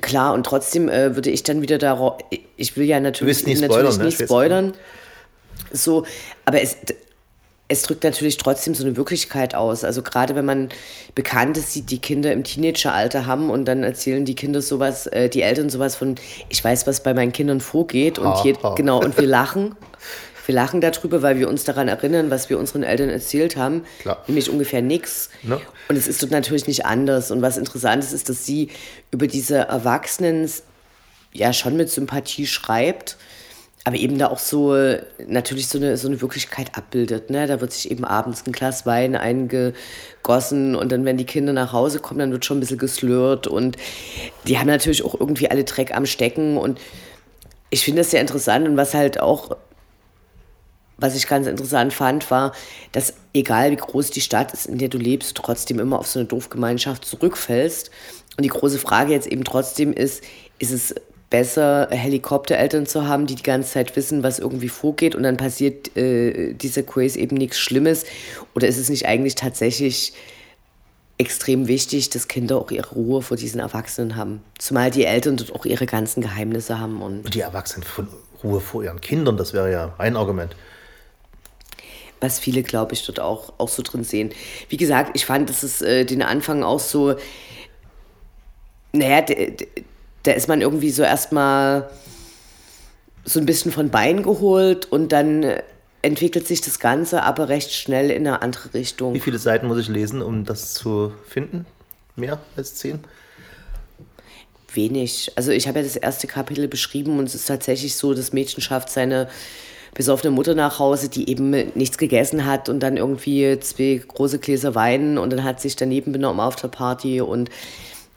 Klar, 0.00 0.34
und 0.34 0.44
trotzdem 0.44 0.88
äh, 0.88 1.14
würde 1.14 1.30
ich 1.30 1.44
dann 1.44 1.62
wieder 1.62 1.78
darauf, 1.78 2.18
ich 2.56 2.76
will 2.76 2.84
ja 2.84 2.98
natürlich, 2.98 3.46
nie 3.46 3.54
natürlich 3.54 3.70
spoilern, 3.72 3.98
ne? 3.98 4.04
nicht 4.04 4.20
Ich 4.20 4.26
spoilern. 4.26 4.72
So, 5.72 6.04
aber 6.44 6.60
es, 6.60 6.76
es 7.68 7.82
drückt 7.82 8.04
natürlich 8.04 8.36
trotzdem 8.36 8.74
so 8.74 8.84
eine 8.84 8.96
Wirklichkeit 8.96 9.54
aus. 9.54 9.84
Also 9.84 10.02
gerade 10.02 10.34
wenn 10.34 10.44
man 10.44 10.68
Bekanntes 11.14 11.72
sieht, 11.72 11.90
die 11.90 11.98
Kinder 11.98 12.32
im 12.32 12.44
Teenageralter 12.44 13.26
haben 13.26 13.48
und 13.48 13.64
dann 13.64 13.82
erzählen 13.82 14.24
die 14.24 14.34
Kinder 14.34 14.60
sowas, 14.60 15.06
äh, 15.06 15.28
die 15.30 15.42
Eltern 15.42 15.70
sowas 15.70 15.96
von, 15.96 16.16
ich 16.50 16.62
weiß, 16.62 16.86
was 16.86 17.02
bei 17.02 17.14
meinen 17.14 17.32
Kindern 17.32 17.60
vorgeht 17.60 18.18
und 18.18 18.26
ha. 18.26 18.74
genau, 18.74 19.00
und 19.00 19.16
wir 19.16 19.26
lachen. 19.26 19.74
Wir 20.46 20.54
lachen 20.54 20.82
darüber, 20.82 21.22
weil 21.22 21.38
wir 21.38 21.48
uns 21.48 21.64
daran 21.64 21.88
erinnern, 21.88 22.30
was 22.30 22.50
wir 22.50 22.58
unseren 22.58 22.82
Eltern 22.82 23.08
erzählt 23.08 23.56
haben. 23.56 23.84
Klar. 24.00 24.22
Nämlich 24.26 24.50
ungefähr 24.50 24.82
nichts. 24.82 25.30
Ne? 25.42 25.58
Und 25.88 25.96
es 25.96 26.06
ist 26.06 26.22
dort 26.22 26.32
natürlich 26.32 26.66
nicht 26.66 26.84
anders. 26.84 27.30
Und 27.30 27.40
was 27.40 27.56
interessant 27.56 28.04
ist, 28.04 28.12
ist, 28.12 28.28
dass 28.28 28.44
sie 28.44 28.68
über 29.10 29.26
diese 29.26 29.56
Erwachsenen 29.56 30.50
ja 31.32 31.54
schon 31.54 31.78
mit 31.78 31.88
Sympathie 31.88 32.46
schreibt, 32.46 33.16
aber 33.84 33.96
eben 33.96 34.16
da 34.18 34.28
auch 34.28 34.38
so 34.38 34.74
natürlich 35.26 35.68
so 35.68 35.78
eine, 35.78 35.98
so 35.98 36.08
eine 36.08 36.22
Wirklichkeit 36.22 36.74
abbildet. 36.74 37.28
Ne? 37.28 37.46
Da 37.46 37.60
wird 37.60 37.72
sich 37.72 37.90
eben 37.90 38.04
abends 38.06 38.46
ein 38.46 38.52
Glas 38.52 38.86
Wein 38.86 39.14
eingegossen 39.14 40.74
und 40.74 40.90
dann, 40.90 41.04
wenn 41.04 41.18
die 41.18 41.26
Kinder 41.26 41.52
nach 41.52 41.72
Hause 41.72 42.00
kommen, 42.00 42.20
dann 42.20 42.32
wird 42.32 42.46
schon 42.46 42.56
ein 42.56 42.60
bisschen 42.60 42.78
geslurrt 42.78 43.46
und 43.46 43.76
die 44.48 44.58
haben 44.58 44.68
natürlich 44.68 45.04
auch 45.04 45.14
irgendwie 45.18 45.50
alle 45.50 45.64
Dreck 45.64 45.94
am 45.94 46.06
Stecken 46.06 46.56
und 46.56 46.80
ich 47.68 47.84
finde 47.84 48.00
das 48.00 48.10
sehr 48.10 48.22
interessant 48.22 48.66
und 48.66 48.76
was 48.78 48.94
halt 48.94 49.20
auch 49.20 49.56
was 50.96 51.16
ich 51.16 51.26
ganz 51.26 51.46
interessant 51.46 51.92
fand, 51.92 52.30
war, 52.30 52.52
dass 52.92 53.14
egal 53.34 53.72
wie 53.72 53.76
groß 53.76 54.10
die 54.10 54.20
Stadt 54.20 54.52
ist, 54.52 54.66
in 54.66 54.78
der 54.78 54.88
du 54.88 54.96
lebst, 54.96 55.36
du 55.36 55.42
trotzdem 55.42 55.80
immer 55.80 55.98
auf 55.98 56.06
so 56.06 56.20
eine 56.20 56.28
Dorfgemeinschaft 56.28 57.04
zurückfällst. 57.04 57.90
Und 58.36 58.44
die 58.44 58.48
große 58.48 58.78
Frage 58.78 59.12
jetzt 59.12 59.26
eben 59.26 59.42
trotzdem 59.42 59.92
ist, 59.92 60.22
ist 60.60 60.70
es 60.70 60.94
besser, 61.34 61.88
Helikoptereltern 61.90 62.86
zu 62.86 63.08
haben, 63.08 63.26
die 63.26 63.34
die 63.34 63.42
ganze 63.42 63.72
Zeit 63.72 63.96
wissen, 63.96 64.22
was 64.22 64.38
irgendwie 64.38 64.68
vorgeht 64.68 65.16
und 65.16 65.24
dann 65.24 65.36
passiert 65.36 65.96
äh, 65.96 66.54
dieser 66.54 66.84
Quiz 66.84 67.16
eben 67.16 67.36
nichts 67.36 67.58
Schlimmes? 67.58 68.04
Oder 68.54 68.68
ist 68.68 68.78
es 68.78 68.88
nicht 68.88 69.06
eigentlich 69.06 69.34
tatsächlich 69.34 70.12
extrem 71.18 71.66
wichtig, 71.66 72.08
dass 72.10 72.28
Kinder 72.28 72.56
auch 72.56 72.70
ihre 72.70 72.88
Ruhe 72.90 73.20
vor 73.20 73.36
diesen 73.36 73.58
Erwachsenen 73.58 74.14
haben? 74.14 74.44
Zumal 74.58 74.92
die 74.92 75.06
Eltern 75.06 75.36
dort 75.36 75.52
auch 75.52 75.64
ihre 75.64 75.86
ganzen 75.86 76.20
Geheimnisse 76.20 76.78
haben 76.78 77.02
und 77.02 77.34
die 77.34 77.40
Erwachsenen 77.40 77.82
von 77.82 78.06
Ruhe 78.44 78.60
vor 78.60 78.84
ihren 78.84 79.00
Kindern, 79.00 79.36
das 79.36 79.52
wäre 79.52 79.72
ja 79.72 79.92
ein 79.98 80.16
Argument. 80.16 80.54
was 82.20 82.38
viele, 82.38 82.62
glaube 82.62 82.94
ich, 82.94 83.04
dort 83.06 83.18
auch, 83.18 83.54
auch 83.58 83.68
so 83.68 83.82
drin 83.82 84.04
sehen. 84.04 84.30
Wie 84.68 84.76
gesagt, 84.76 85.10
ich 85.14 85.26
fand, 85.26 85.50
dass 85.50 85.64
es 85.64 85.82
äh, 85.82 86.04
den 86.04 86.22
Anfang 86.22 86.62
auch 86.62 86.78
so, 86.78 87.16
naja, 88.92 89.24
da 90.24 90.32
ist 90.32 90.48
man 90.48 90.60
irgendwie 90.60 90.90
so 90.90 91.02
erstmal 91.02 91.88
so 93.24 93.40
ein 93.40 93.46
bisschen 93.46 93.72
von 93.72 93.90
Bein 93.90 94.22
geholt 94.22 94.90
und 94.90 95.12
dann 95.12 95.46
entwickelt 96.02 96.46
sich 96.46 96.60
das 96.60 96.78
Ganze 96.78 97.22
aber 97.22 97.48
recht 97.48 97.72
schnell 97.72 98.10
in 98.10 98.26
eine 98.26 98.42
andere 98.42 98.74
Richtung. 98.74 99.14
Wie 99.14 99.20
viele 99.20 99.38
Seiten 99.38 99.66
muss 99.66 99.78
ich 99.78 99.88
lesen, 99.88 100.20
um 100.20 100.44
das 100.44 100.74
zu 100.74 101.12
finden? 101.26 101.64
Mehr 102.16 102.38
als 102.56 102.74
zehn? 102.74 103.00
Wenig. 104.72 105.32
Also 105.36 105.52
ich 105.52 105.68
habe 105.68 105.78
ja 105.78 105.84
das 105.84 105.96
erste 105.96 106.26
Kapitel 106.26 106.68
beschrieben 106.68 107.18
und 107.18 107.26
es 107.26 107.34
ist 107.34 107.46
tatsächlich 107.46 107.94
so, 107.96 108.12
das 108.12 108.32
Mädchen 108.32 108.60
schafft 108.60 108.90
seine 108.90 109.28
besoffene 109.94 110.32
Mutter 110.32 110.54
nach 110.54 110.78
Hause, 110.78 111.08
die 111.08 111.30
eben 111.30 111.50
nichts 111.50 111.96
gegessen 111.96 112.44
hat 112.44 112.68
und 112.68 112.80
dann 112.80 112.96
irgendwie 112.96 113.58
zwei 113.60 114.02
große 114.06 114.40
Gläser 114.40 114.74
Wein 114.74 115.16
und 115.16 115.30
dann 115.30 115.44
hat 115.44 115.60
sich 115.60 115.76
daneben 115.76 116.12
benommen 116.12 116.40
auf 116.40 116.56
der 116.56 116.68
Party 116.68 117.20
und 117.20 117.48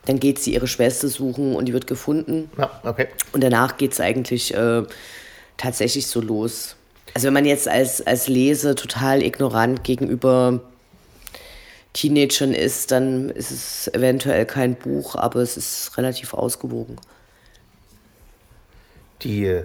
dann 0.08 0.18
geht 0.18 0.38
sie 0.38 0.54
ihre 0.54 0.66
Schwester 0.66 1.06
suchen 1.08 1.54
und 1.54 1.66
die 1.66 1.74
wird 1.74 1.86
gefunden. 1.86 2.50
Ja, 2.56 2.80
okay. 2.82 3.08
Und 3.32 3.44
danach 3.44 3.76
geht 3.76 3.92
es 3.92 4.00
eigentlich 4.00 4.54
äh, 4.54 4.84
tatsächlich 5.58 6.06
so 6.06 6.22
los. 6.22 6.76
Also 7.12 7.26
wenn 7.26 7.34
man 7.34 7.44
jetzt 7.44 7.68
als, 7.68 8.06
als 8.06 8.26
Leser 8.26 8.74
total 8.74 9.22
ignorant 9.22 9.84
gegenüber 9.84 10.60
Teenagern 11.92 12.54
ist, 12.54 12.90
dann 12.90 13.28
ist 13.28 13.50
es 13.50 13.88
eventuell 13.92 14.46
kein 14.46 14.76
Buch, 14.76 15.14
aber 15.14 15.40
es 15.40 15.58
ist 15.58 15.98
relativ 15.98 16.32
ausgewogen. 16.32 16.96
Die 19.22 19.60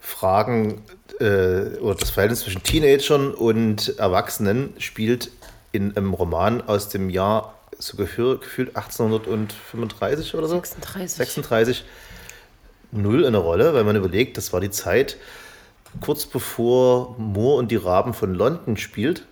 Fragen 0.00 0.82
äh, 1.18 1.78
oder 1.80 1.96
das 1.96 2.10
Verhältnis 2.10 2.40
zwischen 2.42 2.62
Teenagern 2.62 3.34
und 3.34 3.98
Erwachsenen 3.98 4.74
spielt 4.78 5.32
in 5.72 5.96
einem 5.96 6.14
Roman 6.14 6.62
aus 6.62 6.88
dem 6.88 7.10
Jahr 7.10 7.55
so 7.78 7.96
gefühl, 7.96 8.38
gefühlt 8.38 8.76
1835 8.76 10.34
oder 10.34 10.48
so. 10.48 10.56
36. 10.56 11.16
36 11.16 11.84
null 12.92 13.26
eine 13.26 13.38
Rolle, 13.38 13.74
weil 13.74 13.84
man 13.84 13.96
überlegt, 13.96 14.36
das 14.36 14.52
war 14.52 14.60
die 14.60 14.70
Zeit 14.70 15.16
kurz 16.00 16.26
bevor 16.26 17.16
Moore 17.18 17.58
und 17.58 17.70
die 17.70 17.76
Raben 17.76 18.14
von 18.14 18.34
London 18.34 18.76
spielt. 18.76 19.24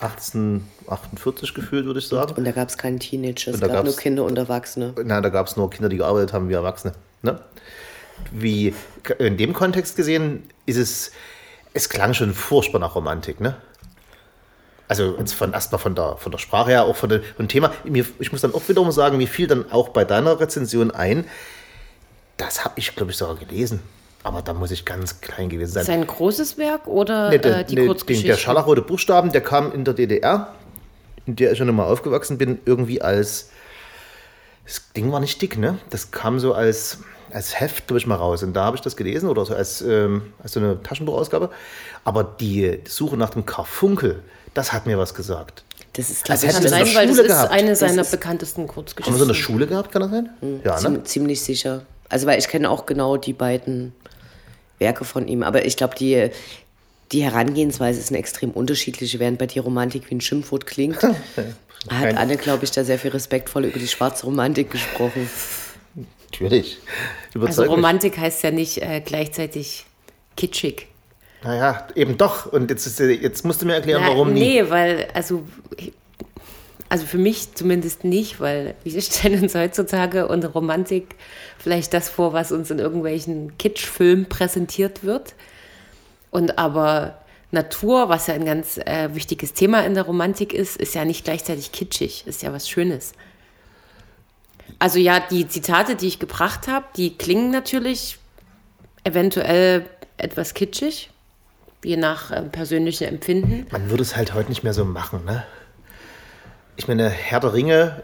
1848 0.00 1.54
gefühlt, 1.54 1.86
würde 1.86 2.00
ich 2.00 2.08
sagen. 2.08 2.34
Und 2.34 2.44
da 2.44 2.52
gab 2.52 2.68
es 2.68 2.76
keine 2.76 2.98
Teenager, 2.98 3.50
es 3.50 3.54
Und 3.54 3.62
da 3.62 3.68
gab 3.68 3.86
nur 3.86 3.96
Kinder 3.96 4.24
und 4.24 4.36
Erwachsene. 4.36 4.92
Nein, 5.02 5.22
da 5.22 5.30
gab 5.30 5.46
es 5.46 5.56
nur 5.56 5.70
Kinder, 5.70 5.88
die 5.88 5.96
gearbeitet 5.96 6.34
haben 6.34 6.50
wie 6.50 6.54
Erwachsene. 6.54 6.92
Ne? 7.22 7.40
Wie 8.30 8.74
in 9.18 9.38
dem 9.38 9.54
Kontext 9.54 9.96
gesehen 9.96 10.50
ist 10.66 10.76
es, 10.76 11.12
es 11.72 11.88
klang 11.88 12.12
schon 12.12 12.34
furchtbar 12.34 12.78
nach 12.78 12.94
Romantik, 12.94 13.40
ne? 13.40 13.56
Also 14.88 15.16
jetzt 15.18 15.32
von 15.34 15.52
erstmal 15.52 15.80
von 15.80 15.94
der, 15.94 16.16
von 16.16 16.30
der 16.32 16.38
Sprache 16.38 16.70
her, 16.70 16.84
auch 16.84 16.96
von 16.96 17.08
dem, 17.08 17.22
von 17.22 17.46
dem 17.46 17.48
Thema. 17.48 17.72
Mir, 17.84 18.04
ich 18.18 18.32
muss 18.32 18.40
dann 18.40 18.54
auch 18.54 18.68
wiederum 18.68 18.90
sagen, 18.92 19.16
mir 19.16 19.26
fiel 19.26 19.46
dann 19.46 19.70
auch 19.72 19.88
bei 19.88 20.04
deiner 20.04 20.38
Rezension 20.38 20.90
ein, 20.90 21.24
das 22.36 22.64
habe 22.64 22.74
ich, 22.78 22.94
glaube 22.94 23.10
ich, 23.10 23.16
sogar 23.16 23.36
gelesen. 23.36 23.80
Aber 24.22 24.42
da 24.42 24.52
muss 24.54 24.70
ich 24.72 24.84
ganz 24.84 25.20
klein 25.20 25.48
gewesen 25.48 25.72
sein. 25.72 25.82
Ist 25.82 25.90
ein 25.90 26.06
großes 26.06 26.58
Werk 26.58 26.86
oder 26.86 27.30
Nee, 27.30 27.38
der, 27.38 27.58
äh, 27.58 27.64
die 27.64 27.74
nee, 27.74 27.82
den, 27.82 27.86
Kurzgeschichte? 27.88 28.28
der 28.28 28.36
scharlachrote 28.36 28.82
Buchstaben, 28.82 29.30
der 29.32 29.40
kam 29.40 29.72
in 29.72 29.84
der 29.84 29.94
DDR, 29.94 30.52
in 31.26 31.36
der 31.36 31.52
ich 31.52 31.58
schon 31.58 31.72
mal 31.74 31.84
aufgewachsen 31.84 32.36
bin, 32.36 32.58
irgendwie 32.64 33.00
als. 33.00 33.50
Das 34.64 34.92
Ding 34.96 35.12
war 35.12 35.20
nicht 35.20 35.40
dick, 35.40 35.56
ne? 35.58 35.78
Das 35.90 36.10
kam 36.10 36.40
so 36.40 36.54
als, 36.54 36.98
als 37.30 37.60
Heft, 37.60 37.86
glaube 37.86 37.98
ich, 37.98 38.06
mal 38.08 38.16
raus. 38.16 38.42
Und 38.42 38.52
da 38.54 38.64
habe 38.64 38.76
ich 38.76 38.82
das 38.82 38.96
gelesen 38.96 39.28
oder 39.28 39.44
so 39.44 39.54
als, 39.54 39.80
ähm, 39.82 40.32
als 40.42 40.54
so 40.54 40.60
eine 40.60 40.82
Taschenbuchausgabe. 40.82 41.50
Aber 42.02 42.24
die 42.24 42.80
Suche 42.88 43.16
nach 43.16 43.30
dem 43.30 43.46
Karfunkel, 43.46 44.24
das 44.56 44.72
hat 44.72 44.86
mir 44.86 44.98
was 44.98 45.14
gesagt. 45.14 45.62
Das 45.94 46.10
ist, 46.10 46.28
Als 46.30 46.40
glaube 46.42 46.54
hätten 46.54 46.64
ich, 46.66 46.70
Kann 46.72 46.80
das 46.84 46.92
sein, 46.92 46.94
weil 46.96 47.06
das 47.08 47.18
ist 47.18 47.26
gehabt. 47.26 47.52
eine 47.52 47.68
Das 47.70 47.78
seiner 47.78 48.02
ist- 48.02 48.10
bekanntesten 48.10 48.60
Haben 48.62 48.68
wir 48.68 48.74
Kurzgeschichten. 48.74 49.18
so 49.18 49.24
eine 49.24 49.34
Schule 49.34 49.66
gehabt, 49.66 49.92
kann 49.92 50.02
das 50.02 50.10
sein? 50.10 50.30
Ja, 50.64 50.74
ne? 50.74 50.80
ziem- 50.80 51.04
ziemlich 51.04 51.40
sicher. 51.42 51.82
Also, 52.08 52.26
weil 52.26 52.38
ich 52.38 52.48
kenne 52.48 52.68
auch 52.70 52.86
genau 52.86 53.16
die 53.16 53.32
beiden 53.32 53.92
Werke 54.78 55.04
von 55.04 55.26
ihm. 55.28 55.42
Aber 55.42 55.64
ich 55.64 55.76
glaube, 55.76 55.94
die, 55.96 56.30
die 57.12 57.22
Herangehensweise 57.22 57.98
ist 57.98 58.10
eine 58.10 58.18
extrem 58.18 58.50
unterschiedliche, 58.50 59.18
während 59.18 59.38
bei 59.38 59.46
dir 59.46 59.62
Romantik 59.62 60.10
wie 60.10 60.14
ein 60.16 60.20
Schimpfwort 60.20 60.66
klingt. 60.66 61.02
Hat 61.90 62.16
Anne, 62.16 62.36
glaube 62.36 62.64
ich, 62.64 62.70
da 62.72 62.84
sehr 62.84 62.98
viel 62.98 63.10
respektvoll 63.12 63.64
über 63.64 63.78
die 63.78 63.88
schwarze 63.88 64.24
Romantik 64.26 64.70
gesprochen. 64.70 65.30
Natürlich. 66.30 66.78
Also 67.28 67.38
Überzeug 67.38 67.68
mich. 67.68 67.76
Romantik 67.76 68.18
heißt 68.18 68.42
ja 68.42 68.50
nicht 68.50 68.82
äh, 68.82 69.00
gleichzeitig 69.04 69.86
kitschig. 70.36 70.88
Naja, 71.46 71.86
eben 71.94 72.18
doch. 72.18 72.46
Und 72.52 72.70
jetzt, 72.70 72.98
jetzt 72.98 73.44
musst 73.44 73.62
du 73.62 73.66
mir 73.66 73.74
erklären, 73.74 74.02
warum 74.04 74.32
nie. 74.32 74.40
Nee, 74.40 74.70
weil, 74.70 75.08
also, 75.14 75.44
also 76.88 77.06
für 77.06 77.18
mich 77.18 77.54
zumindest 77.54 78.02
nicht, 78.04 78.40
weil 78.40 78.74
wir 78.82 79.00
stellen 79.00 79.42
uns 79.42 79.54
heutzutage 79.54 80.26
unter 80.26 80.48
Romantik 80.48 81.14
vielleicht 81.58 81.94
das 81.94 82.08
vor, 82.08 82.32
was 82.32 82.50
uns 82.50 82.70
in 82.70 82.78
irgendwelchen 82.78 83.56
Kitschfilmen 83.58 84.26
präsentiert 84.28 85.04
wird. 85.04 85.34
Und 86.30 86.58
aber 86.58 87.18
Natur, 87.52 88.08
was 88.08 88.26
ja 88.26 88.34
ein 88.34 88.44
ganz 88.44 88.78
äh, 88.78 89.14
wichtiges 89.14 89.52
Thema 89.52 89.86
in 89.86 89.94
der 89.94 90.02
Romantik 90.02 90.52
ist, 90.52 90.76
ist 90.76 90.94
ja 90.94 91.04
nicht 91.04 91.24
gleichzeitig 91.24 91.70
kitschig, 91.70 92.24
ist 92.26 92.42
ja 92.42 92.52
was 92.52 92.68
Schönes. 92.68 93.12
Also 94.80 94.98
ja, 94.98 95.20
die 95.20 95.46
Zitate, 95.46 95.94
die 95.94 96.08
ich 96.08 96.18
gebracht 96.18 96.66
habe, 96.66 96.86
die 96.96 97.16
klingen 97.16 97.50
natürlich 97.50 98.18
eventuell 99.04 99.86
etwas 100.16 100.54
kitschig, 100.54 101.10
je 101.86 101.96
nach 101.96 102.32
äh, 102.32 102.42
persönlichem 102.42 103.06
Empfinden. 103.06 103.66
Man 103.70 103.90
würde 103.90 104.02
es 104.02 104.16
halt 104.16 104.34
heute 104.34 104.48
nicht 104.48 104.64
mehr 104.64 104.74
so 104.74 104.84
machen, 104.84 105.24
ne? 105.24 105.44
Ich 106.74 106.88
meine, 106.88 107.08
Herr 107.08 107.40
der 107.40 107.54
Ringe, 107.54 108.02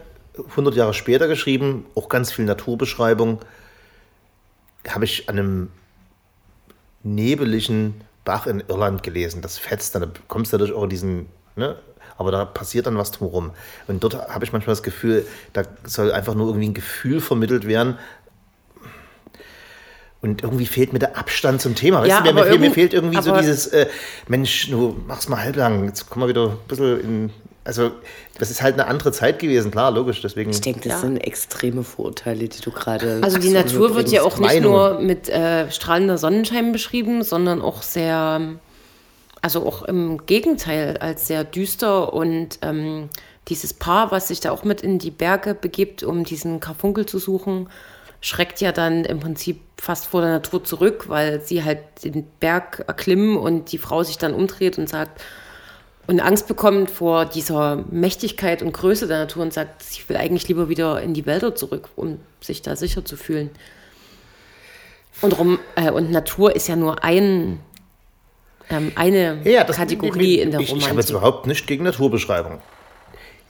100 0.51 0.75
Jahre 0.75 0.93
später 0.93 1.27
geschrieben, 1.27 1.85
auch 1.93 2.07
ganz 2.07 2.31
viel 2.31 2.45
Naturbeschreibung, 2.45 3.39
habe 4.87 5.05
ich 5.05 5.29
an 5.29 5.37
einem 5.37 5.71
nebeligen 7.03 8.01
Bach 8.23 8.47
in 8.47 8.63
Irland 8.67 9.03
gelesen. 9.03 9.41
Das 9.41 9.57
fetzt, 9.57 9.93
dann 9.95 10.01
da 10.01 10.09
kommst 10.29 10.53
du 10.53 10.57
dadurch 10.57 10.75
auch 10.75 10.83
in 10.83 10.89
diesen, 10.89 11.25
ne? 11.55 11.75
Aber 12.17 12.31
da 12.31 12.45
passiert 12.45 12.87
dann 12.87 12.97
was 12.97 13.11
drumherum. 13.11 13.51
Und 13.87 14.03
dort 14.03 14.15
habe 14.29 14.45
ich 14.45 14.53
manchmal 14.53 14.75
das 14.75 14.83
Gefühl, 14.83 15.25
da 15.51 15.63
soll 15.83 16.11
einfach 16.11 16.35
nur 16.35 16.47
irgendwie 16.47 16.69
ein 16.69 16.73
Gefühl 16.73 17.19
vermittelt 17.19 17.67
werden. 17.67 17.97
Und 20.23 20.41
irgendwie 20.41 20.65
fehlt 20.65 20.93
mir 20.93 20.99
der 20.99 21.17
Abstand 21.17 21.61
zum 21.61 21.75
Thema. 21.75 21.99
Weißt 21.99 22.09
Ja, 22.09 22.21
du, 22.21 22.23
mir, 22.23 22.33
mir, 22.33 22.39
aber 22.41 22.49
fehlt, 22.49 22.61
mir 22.61 22.71
fehlt 22.71 22.93
irgendwie 22.93 23.21
so 23.21 23.35
dieses, 23.37 23.67
äh, 23.67 23.87
Mensch, 24.29 24.69
du 24.71 24.95
machst 25.05 25.29
mal 25.29 25.43
halblang, 25.43 25.83
jetzt 25.85 26.09
kommen 26.09 26.23
wir 26.23 26.29
wieder 26.29 26.51
ein 26.51 26.57
bisschen 26.67 27.01
in. 27.01 27.29
Also, 27.65 27.91
das 28.39 28.49
ist 28.49 28.61
halt 28.61 28.73
eine 28.75 28.87
andere 28.87 29.11
Zeit 29.11 29.39
gewesen, 29.39 29.71
klar, 29.71 29.91
logisch. 29.91 30.21
Deswegen. 30.21 30.51
Ich 30.51 30.61
denke, 30.61 30.79
das 30.81 30.91
Ja. 30.93 30.99
sind 30.99 31.17
extreme 31.17 31.83
Vorurteile, 31.83 32.47
die 32.47 32.61
du 32.61 32.71
gerade. 32.71 33.19
Also 33.21 33.37
die 33.37 33.49
Natur 33.51 33.95
wird 33.95 34.11
ja 34.11 34.23
auch 34.23 34.37
nicht 34.37 34.61
nur 34.61 34.99
mit 34.99 35.27
äh, 35.29 35.69
strahlender 35.71 36.17
Sonnenschein 36.17 36.71
beschrieben, 36.71 37.23
sondern 37.23 37.61
auch 37.61 37.81
sehr, 37.81 38.41
also 39.41 39.65
auch 39.65 39.83
im 39.83 40.25
Gegenteil, 40.25 40.97
als 40.97 41.27
sehr 41.27 41.43
düster 41.43 42.13
und 42.13 42.59
ähm, 42.61 43.09
dieses 43.49 43.73
Paar, 43.73 44.11
was 44.11 44.29
sich 44.29 44.39
da 44.39 44.51
auch 44.51 44.63
mit 44.63 44.81
in 44.81 44.99
die 44.99 45.11
Berge 45.11 45.53
begibt, 45.53 46.01
um 46.03 46.23
diesen 46.23 46.59
Karfunkel 46.61 47.05
zu 47.05 47.19
suchen, 47.19 47.67
schreckt 48.23 48.61
ja 48.61 48.71
dann 48.71 49.03
im 49.03 49.19
Prinzip 49.19 49.59
fast 49.77 50.07
vor 50.07 50.21
der 50.21 50.29
Natur 50.31 50.63
zurück, 50.63 51.09
weil 51.09 51.41
sie 51.41 51.65
halt 51.65 51.79
den 52.05 52.25
Berg 52.39 52.85
erklimmen 52.87 53.35
und 53.37 53.73
die 53.73 53.77
Frau 53.77 54.01
sich 54.03 54.17
dann 54.17 54.33
umdreht 54.33 54.77
und 54.77 54.87
sagt, 54.87 55.21
und 56.07 56.21
Angst 56.21 56.47
bekommt 56.47 56.89
vor 56.89 57.25
dieser 57.25 57.83
Mächtigkeit 57.91 58.61
und 58.61 58.71
Größe 58.73 59.07
der 59.07 59.19
Natur 59.19 59.43
und 59.43 59.53
sagt, 59.53 59.83
ich 59.91 60.07
will 60.07 60.15
eigentlich 60.15 60.47
lieber 60.47 60.69
wieder 60.69 61.01
in 61.01 61.13
die 61.13 61.25
Wälder 61.25 61.53
zurück, 61.53 61.89
um 61.97 62.17
sich 62.39 62.61
da 62.61 62.77
sicher 62.77 63.03
zu 63.03 63.17
fühlen. 63.17 63.49
Und, 65.21 65.37
Rom, 65.37 65.59
äh, 65.75 65.91
und 65.91 66.09
Natur 66.09 66.55
ist 66.55 66.67
ja 66.69 66.77
nur 66.77 67.03
ein, 67.03 67.59
ähm, 68.69 68.93
eine 68.95 69.41
Ja, 69.43 69.65
das, 69.65 69.75
Kategorie 69.75 70.39
in 70.39 70.51
der 70.51 70.61
ich, 70.61 70.67
ich 70.67 70.71
habe 70.71 70.81
jetzt 70.81 71.09
Romantik. 71.09 71.09
überhaupt 71.09 71.47
nichts 71.47 71.65
gegen 71.67 71.83
Naturbeschreibung. 71.83 72.61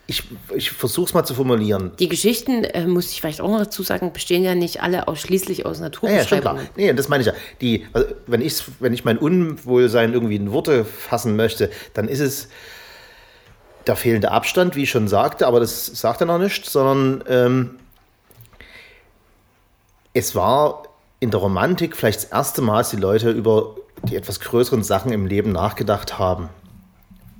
Ich, 0.05 0.23
ich 0.53 0.71
versuche 0.71 1.07
es 1.07 1.13
mal 1.13 1.23
zu 1.23 1.33
formulieren. 1.33 1.93
Die 1.97 2.09
Geschichten, 2.09 2.65
äh, 2.65 2.85
muss 2.85 3.11
ich 3.11 3.21
vielleicht 3.21 3.39
auch 3.39 3.49
noch 3.49 3.59
dazu 3.59 3.83
sagen, 3.83 4.11
bestehen 4.11 4.43
ja 4.43 4.53
nicht 4.53 4.81
alle 4.81 5.07
ausschließlich 5.07 5.65
aus 5.65 5.79
Ja, 5.79 5.85
ja, 5.85 5.91
schon 5.93 6.41
klar. 6.41 6.53
Naturbeschreibungen. 6.55 6.69
Nee, 6.75 6.93
das 6.93 7.07
meine 7.07 7.21
ich 7.21 7.27
ja. 7.27 7.33
Die, 7.61 7.87
also, 7.93 8.07
wenn, 8.27 8.41
ich, 8.41 8.63
wenn 8.79 8.93
ich 8.93 9.05
mein 9.05 9.17
Unwohlsein 9.17 10.13
irgendwie 10.13 10.35
in 10.35 10.51
Worte 10.51 10.83
fassen 10.83 11.37
möchte, 11.37 11.69
dann 11.93 12.09
ist 12.09 12.19
es 12.19 12.49
der 13.87 13.95
fehlende 13.95 14.31
Abstand, 14.31 14.75
wie 14.75 14.83
ich 14.83 14.91
schon 14.91 15.07
sagte, 15.07 15.47
aber 15.47 15.59
das 15.59 15.85
sagt 15.85 16.21
er 16.21 16.27
noch 16.27 16.37
nicht, 16.37 16.65
sondern 16.65 17.23
ähm, 17.27 17.79
es 20.13 20.35
war 20.35 20.83
in 21.19 21.31
der 21.31 21.39
Romantik 21.39 21.95
vielleicht 21.95 22.23
das 22.23 22.29
erste 22.29 22.61
Mal, 22.61 22.79
dass 22.79 22.89
die 22.89 22.97
Leute 22.97 23.31
über 23.31 23.75
die 24.03 24.15
etwas 24.15 24.39
größeren 24.39 24.83
Sachen 24.83 25.11
im 25.11 25.25
Leben 25.25 25.51
nachgedacht 25.51 26.19
haben. 26.19 26.49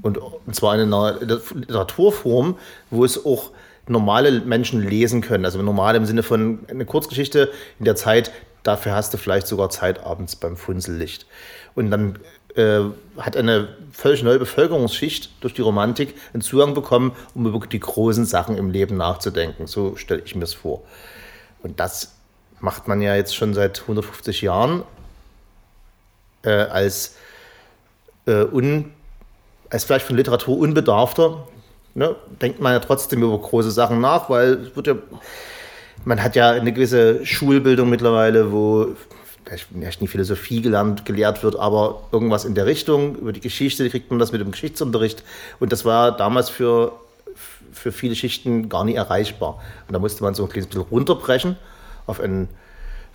Und, 0.04 0.20
zwar 0.52 0.76
in 0.76 0.94
einer 0.94 1.20
Literaturform, 1.20 2.58
wo 2.92 3.06
es 3.06 3.26
auch 3.26 3.52
normale 3.88 4.42
Menschen 4.42 4.88
lesen 4.88 5.22
können. 5.22 5.46
Also 5.46 5.62
normal 5.62 5.96
im 5.96 6.06
Sinne 6.06 6.24
von 6.24 6.60
eine 6.70 6.86
Kurzgeschichte 6.86 7.52
in 7.80 7.86
der 7.86 7.96
Zeit, 7.96 8.32
dafür 8.64 8.94
hast 8.94 9.14
du 9.14 9.18
vielleicht 9.18 9.48
sogar 9.48 9.70
Zeit 9.70 10.06
abends 10.06 10.36
beim 10.36 10.58
Funzellicht. 10.58 11.26
Und 11.76 11.90
dann 11.90 12.20
äh, 12.56 12.82
hat 13.18 13.36
eine 13.36 13.70
völlig 13.92 14.24
neue 14.24 14.40
Bevölkerungsschicht 14.40 15.32
durch 15.42 15.54
die 15.54 15.62
Romantik 15.62 16.16
einen 16.34 16.42
Zugang 16.42 16.74
bekommen, 16.74 17.14
um 17.34 17.48
über 17.48 17.66
die 17.66 17.80
großen 17.80 18.26
Sachen 18.26 18.58
im 18.58 18.70
Leben 18.70 18.96
nachzudenken. 18.98 19.68
So 19.68 19.96
stelle 19.96 20.22
ich 20.24 20.36
mir 20.36 20.44
es 20.44 20.54
vor. 20.54 20.84
Und 21.62 21.80
das 21.80 22.14
macht 22.60 22.88
man 22.88 23.02
ja 23.02 23.16
jetzt 23.16 23.36
schon 23.36 23.54
seit 23.54 23.82
150 23.82 24.42
Jahren 24.42 24.84
äh, 26.44 26.52
als, 26.52 27.16
äh, 28.28 28.44
un, 28.44 28.92
als 29.74 29.84
vielleicht 29.84 30.06
von 30.06 30.16
Literatur 30.16 30.58
unbedarfter. 30.58 31.48
Ne, 31.96 32.16
denkt 32.42 32.60
man 32.60 32.74
ja 32.74 32.80
trotzdem 32.80 33.22
über 33.22 33.38
große 33.38 33.70
Sachen 33.70 34.02
nach, 34.02 34.28
weil 34.28 34.54
es 34.54 34.76
wird 34.76 34.88
ja, 34.88 34.96
man 36.06 36.24
hat 36.24 36.36
ja 36.36 36.50
eine 36.50 36.74
gewisse 36.74 37.24
Schulbildung 37.24 37.88
mittlerweile, 37.88 38.52
wo 38.52 38.96
vielleicht 39.46 40.02
nie 40.02 40.08
Philosophie 40.08 40.62
gelernt, 40.62 41.06
gelehrt 41.06 41.44
wird, 41.44 41.56
aber 41.56 42.02
irgendwas 42.12 42.46
in 42.46 42.56
der 42.56 42.66
Richtung, 42.66 43.16
über 43.18 43.32
die 43.32 43.42
Geschichte 43.42 43.88
kriegt 43.92 44.10
man 44.10 44.18
das 44.20 44.32
mit 44.32 44.42
dem 44.42 44.50
Geschichtsunterricht. 44.50 45.24
Und 45.60 45.72
das 45.72 45.86
war 45.86 46.18
damals 46.18 46.50
für, 46.50 46.94
für 47.72 47.92
viele 47.92 48.16
Schichten 48.16 48.70
gar 48.70 48.86
nicht 48.86 48.96
erreichbar. 48.96 49.62
Und 49.88 49.94
da 49.94 50.00
musste 50.00 50.24
man 50.24 50.34
so 50.34 50.44
ein 50.44 50.50
kleines 50.50 50.68
bisschen 50.68 50.84
runterbrechen 50.90 51.58
auf 52.08 52.20
ein 52.20 52.50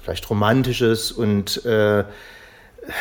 vielleicht 0.02 0.30
romantisches 0.30 1.10
und 1.10 1.64
äh, 1.64 2.04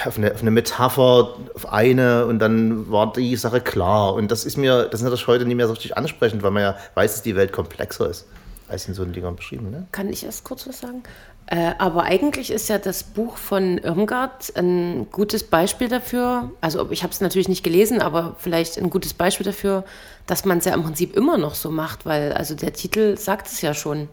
auf 0.05 0.17
eine, 0.17 0.33
auf 0.33 0.41
eine, 0.41 0.51
Metapher, 0.51 1.35
auf 1.53 1.71
eine 1.71 2.25
und 2.25 2.39
dann 2.39 2.91
war 2.91 3.13
die 3.13 3.35
Sache 3.35 3.61
klar. 3.61 4.13
Und 4.13 4.31
das 4.31 4.45
ist 4.45 4.57
mir, 4.57 4.85
das 4.85 4.99
ist 4.99 5.03
natürlich 5.03 5.27
heute 5.27 5.45
nicht 5.45 5.55
mehr 5.55 5.67
so 5.67 5.73
richtig 5.73 5.95
ansprechend, 5.97 6.43
weil 6.43 6.51
man 6.51 6.63
ja 6.63 6.77
weiß, 6.95 7.13
dass 7.13 7.21
die 7.23 7.35
Welt 7.35 7.51
komplexer 7.51 8.09
ist 8.09 8.25
als 8.67 8.87
in 8.87 8.93
so 8.93 9.03
einen 9.03 9.13
Dingern 9.13 9.35
beschrieben. 9.35 9.71
Ne? 9.71 9.87
Kann 9.91 10.09
ich 10.09 10.25
erst 10.25 10.43
kurz 10.43 10.67
was 10.67 10.79
sagen? 10.79 11.03
Äh, 11.45 11.71
aber 11.77 12.03
eigentlich 12.03 12.51
ist 12.51 12.67
ja 12.67 12.77
das 12.77 13.03
Buch 13.03 13.37
von 13.37 13.77
Irmgard 13.77 14.51
ein 14.57 15.07
gutes 15.11 15.43
Beispiel 15.43 15.87
dafür, 15.87 16.51
also 16.59 16.91
ich 16.91 17.03
habe 17.03 17.13
es 17.13 17.21
natürlich 17.21 17.47
nicht 17.47 17.63
gelesen, 17.63 18.01
aber 18.01 18.35
vielleicht 18.37 18.77
ein 18.77 18.89
gutes 18.89 19.13
Beispiel 19.13 19.45
dafür, 19.45 19.85
dass 20.25 20.43
man 20.43 20.57
es 20.57 20.65
ja 20.65 20.73
im 20.73 20.83
Prinzip 20.83 21.15
immer 21.15 21.37
noch 21.37 21.55
so 21.55 21.71
macht, 21.71 22.05
weil 22.05 22.33
also 22.33 22.53
der 22.53 22.73
Titel 22.73 23.15
sagt 23.17 23.47
es 23.47 23.61
ja 23.61 23.73
schon. 23.73 24.09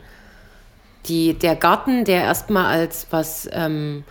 Die, 1.06 1.34
der 1.34 1.56
Garten, 1.56 2.04
der 2.04 2.22
erstmal 2.22 2.66
als 2.66 3.08
was 3.10 3.48
ähm, 3.52 4.04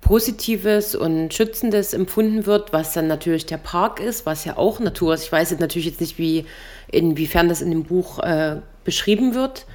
Positives 0.00 0.94
und 0.94 1.32
Schützendes 1.34 1.92
empfunden 1.92 2.46
wird, 2.46 2.72
was 2.72 2.94
dann 2.94 3.06
natürlich 3.06 3.46
der 3.46 3.58
Park 3.58 4.00
ist, 4.00 4.26
was 4.26 4.44
ja 4.44 4.56
auch 4.56 4.80
Natur 4.80 5.14
ist. 5.14 5.24
Ich 5.24 5.32
weiß 5.32 5.50
jetzt 5.50 5.60
natürlich 5.60 5.86
jetzt 5.86 6.00
nicht, 6.00 6.18
wie, 6.18 6.46
inwiefern 6.90 7.48
das 7.48 7.60
in 7.60 7.70
dem 7.70 7.84
Buch 7.84 8.18
äh, 8.20 8.56
beschrieben 8.84 9.34
wird. 9.34 9.66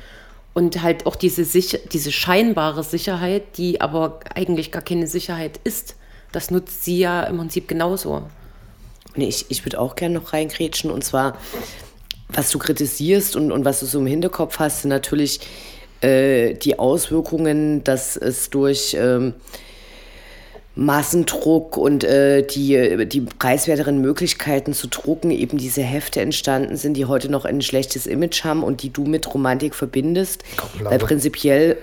Und 0.53 0.82
halt 0.82 1.05
auch 1.05 1.17
diese, 1.17 1.44
Sicher 1.44 1.79
diese 1.91 2.13
scheinbare 2.13 2.84
Sicherheit, 2.84 3.58
die 3.58 3.82
aber 3.82 4.22
eigentlich 4.34 4.72
gar 4.72 4.82
keine 4.82 5.05
Sicherheit 5.05 5.60
ist. 5.65 5.96
Das 6.32 6.50
nutzt 6.50 6.86
sie 6.86 7.00
ja 7.00 7.24
im 7.24 7.38
Prinzip 7.38 7.67
genauso. 7.67 8.24
Nee, 9.15 9.27
ich, 9.27 9.46
ich 9.50 9.65
würde 9.65 9.79
auch 9.79 9.96
gerne 9.96 10.15
noch 10.15 10.32
reingrätschen. 10.32 10.91
Und 10.91 11.03
zwar, 11.03 11.38
was 12.29 12.51
du 12.51 12.60
kritisierst 12.60 13.36
und, 13.36 13.51
und 13.51 13.65
was 13.65 13.82
du 13.82 13.86
so 13.86 14.00
im 14.00 14.08
Hinterkopf 14.08 14.60
hast, 14.60 14.82
sind 14.82 14.89
natürlich 14.89 15.41
äh, 16.01 16.53
die 16.53 16.79
Auswirkungen, 16.79 17.84
dass 17.84 18.15
es 18.15 18.50
durch 18.50 18.96
ähm, 18.98 19.34
Massendruck 20.75 21.77
und 21.77 22.03
äh, 22.03 22.46
die, 22.46 23.08
die 23.08 23.22
preiswerteren 23.22 24.01
Möglichkeiten 24.01 24.74
zu 24.74 24.88
drucken 24.88 25.32
eben 25.32 25.58
diese 25.58 25.82
Hefte 25.82 26.20
entstanden 26.20 26.75
sind, 26.75 26.96
die 26.96 27.05
heute 27.05 27.29
noch 27.29 27.46
ein 27.46 27.62
schlechtes 27.62 28.05
Image 28.05 28.44
haben 28.44 28.62
und 28.62 28.84
die 28.84 28.89
du 28.89 29.05
mit 29.05 29.34
Romantik 29.34 29.74
verbindest. 29.74 30.44
Weil 30.84 31.00
prinzipiell, 31.00 31.77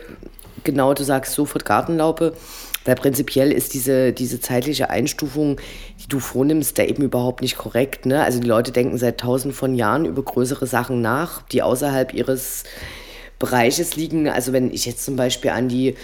genau, 0.65 0.93
du 0.93 1.05
sagst 1.05 1.33
sofort 1.33 1.65
Gartenlaupe, 1.65 2.35
weil 2.85 2.95
prinzipiell 2.97 3.51
ist 3.51 3.73
diese, 3.75 4.13
diese 4.13 4.41
zeitliche 4.41 4.91
Einstufung, 4.91 5.59
die 6.03 6.09
du 6.09 6.19
vornimmst, 6.19 6.79
da 6.79 6.83
eben 6.83 7.03
überhaupt 7.03 7.41
nicht 7.41 7.57
korrekt. 7.57 8.05
Ne? 8.05 8.23
Also 8.23 8.41
die 8.41 8.49
Leute 8.49 8.73
denken 8.73 8.99
seit 8.99 9.21
tausend 9.21 9.55
von 9.55 9.75
Jahren 9.75 10.05
über 10.05 10.23
größere 10.23 10.67
Sachen 10.67 11.01
nach, 11.01 11.43
die 11.43 11.63
außerhalb 11.63 12.13
ihres 12.13 12.65
Bereiches 13.43 13.97
liegen. 13.97 14.29
Also 14.29 14.53
wenn 14.53 14.73
ich 14.73 14.87
jetzt 14.87 15.05
zum 15.05 15.17
Beispiel 15.17 15.51
an 15.51 15.69
die 15.69 15.97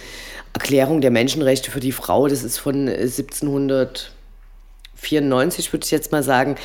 Erklärung 0.53 0.99
der 0.99 1.09
Menschenrechte 1.09 1.71
für 1.71 1.79
die 1.79 1.93
Frau, 1.93 2.27
das 2.27 2.43
ist 2.43 2.57
von 2.57 2.89
1794, 2.89 4.09
äh, 5.69 5.73
würde 5.73 5.85
ich 5.85 5.91
jetzt 5.91 6.11
mal 6.11 6.21
sagen. 6.21 6.57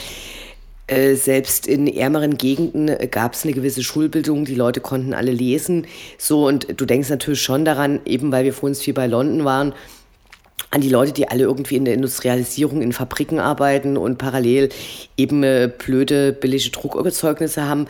Äh, 0.89 1.15
selbst 1.15 1.69
in 1.69 1.87
ärmeren 1.87 2.37
Gegenden 2.37 2.91
gab 3.11 3.35
es 3.35 3.45
eine 3.45 3.55
gewisse 3.55 3.85
Schulbildung, 3.85 4.45
die 4.45 4.57
Leute 4.57 4.81
konnten 4.81 5.15
alle 5.15 5.31
lesen. 5.31 5.87
So, 6.19 6.47
und 6.49 6.79
du 6.79 6.85
denkst 6.85 7.09
natürlich 7.09 7.41
schon 7.41 7.65
daran, 7.65 8.01
eben 8.05 8.33
weil 8.33 8.45
wir 8.45 8.53
vorhin 8.53 8.75
viel 8.75 8.95
bei 8.95 9.07
London 9.07 9.45
waren, 9.45 9.75
an 10.71 10.81
die 10.81 10.89
Leute, 10.89 11.13
die 11.13 11.29
alle 11.29 11.45
irgendwie 11.45 11.77
in 11.77 11.85
der 11.85 11.95
Industrialisierung 11.95 12.83
in 12.83 12.93
Fabriken 12.93 13.39
arbeiten 13.39 13.97
und 13.97 14.19
parallel 14.19 14.71
eben 15.17 15.43
äh, 15.45 15.71
blöde, 15.77 16.33
billige 16.33 16.71
Druckerzeugnisse 16.71 17.69
haben. 17.69 17.87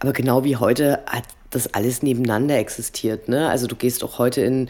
Aber 0.00 0.12
genau 0.12 0.44
wie 0.44 0.56
heute 0.56 1.00
hat 1.06 1.24
das 1.50 1.72
alles 1.72 2.02
nebeneinander 2.02 2.58
existiert. 2.58 3.28
Ne? 3.28 3.48
Also 3.48 3.66
du 3.66 3.76
gehst 3.76 4.04
auch 4.04 4.18
heute 4.18 4.42
in, 4.42 4.68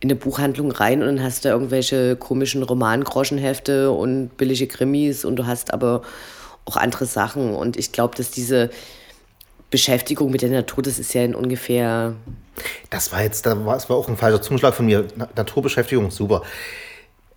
in 0.00 0.10
eine 0.10 0.16
Buchhandlung 0.16 0.72
rein 0.72 1.02
und 1.02 1.06
dann 1.06 1.22
hast 1.22 1.44
da 1.44 1.50
irgendwelche 1.50 2.16
komischen 2.16 2.62
Romangroschenhefte 2.62 3.92
und 3.92 4.36
billige 4.36 4.66
Krimis 4.66 5.24
und 5.24 5.36
du 5.36 5.46
hast 5.46 5.72
aber 5.72 6.02
auch 6.64 6.76
andere 6.76 7.06
Sachen. 7.06 7.54
Und 7.54 7.76
ich 7.76 7.92
glaube, 7.92 8.16
dass 8.16 8.30
diese 8.30 8.70
Beschäftigung 9.74 10.30
mit 10.30 10.40
der 10.40 10.50
Natur, 10.50 10.84
das 10.84 11.00
ist 11.00 11.14
ja 11.14 11.24
in 11.24 11.34
ungefähr. 11.34 12.14
Das 12.90 13.10
war 13.10 13.24
jetzt, 13.24 13.44
das 13.44 13.58
war 13.90 13.96
auch 13.96 14.08
ein 14.08 14.16
falscher 14.16 14.40
Zungenschlag 14.40 14.72
von 14.72 14.86
mir. 14.86 15.08
Naturbeschäftigung, 15.34 16.12
super. 16.12 16.42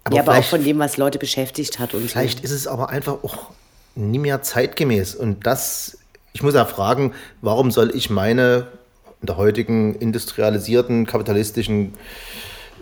Aber 0.03 0.15
ja, 0.15 0.21
aber 0.21 0.37
auch 0.37 0.43
von 0.43 0.63
dem, 0.63 0.77
was 0.77 0.97
Leute 0.97 1.17
beschäftigt 1.17 1.79
hat. 1.79 1.95
Und 1.95 2.11
vielleicht 2.11 2.37
so. 2.37 2.43
ist 2.43 2.51
es 2.51 2.67
aber 2.67 2.89
einfach 2.89 3.23
auch 3.23 3.49
nie 3.95 4.19
mehr 4.19 4.43
zeitgemäß. 4.43 5.15
Und 5.15 5.47
das, 5.47 5.97
ich 6.33 6.43
muss 6.43 6.53
ja 6.53 6.65
fragen, 6.65 7.15
warum 7.41 7.71
soll 7.71 7.95
ich 7.95 8.11
meine 8.11 8.67
in 9.21 9.25
der 9.25 9.37
heutigen 9.37 9.95
industrialisierten, 9.95 11.07
kapitalistischen 11.07 11.95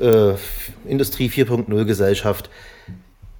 äh, 0.02 0.34
Industrie 0.86 1.30
4.0 1.30 1.86
Gesellschaft 1.86 2.50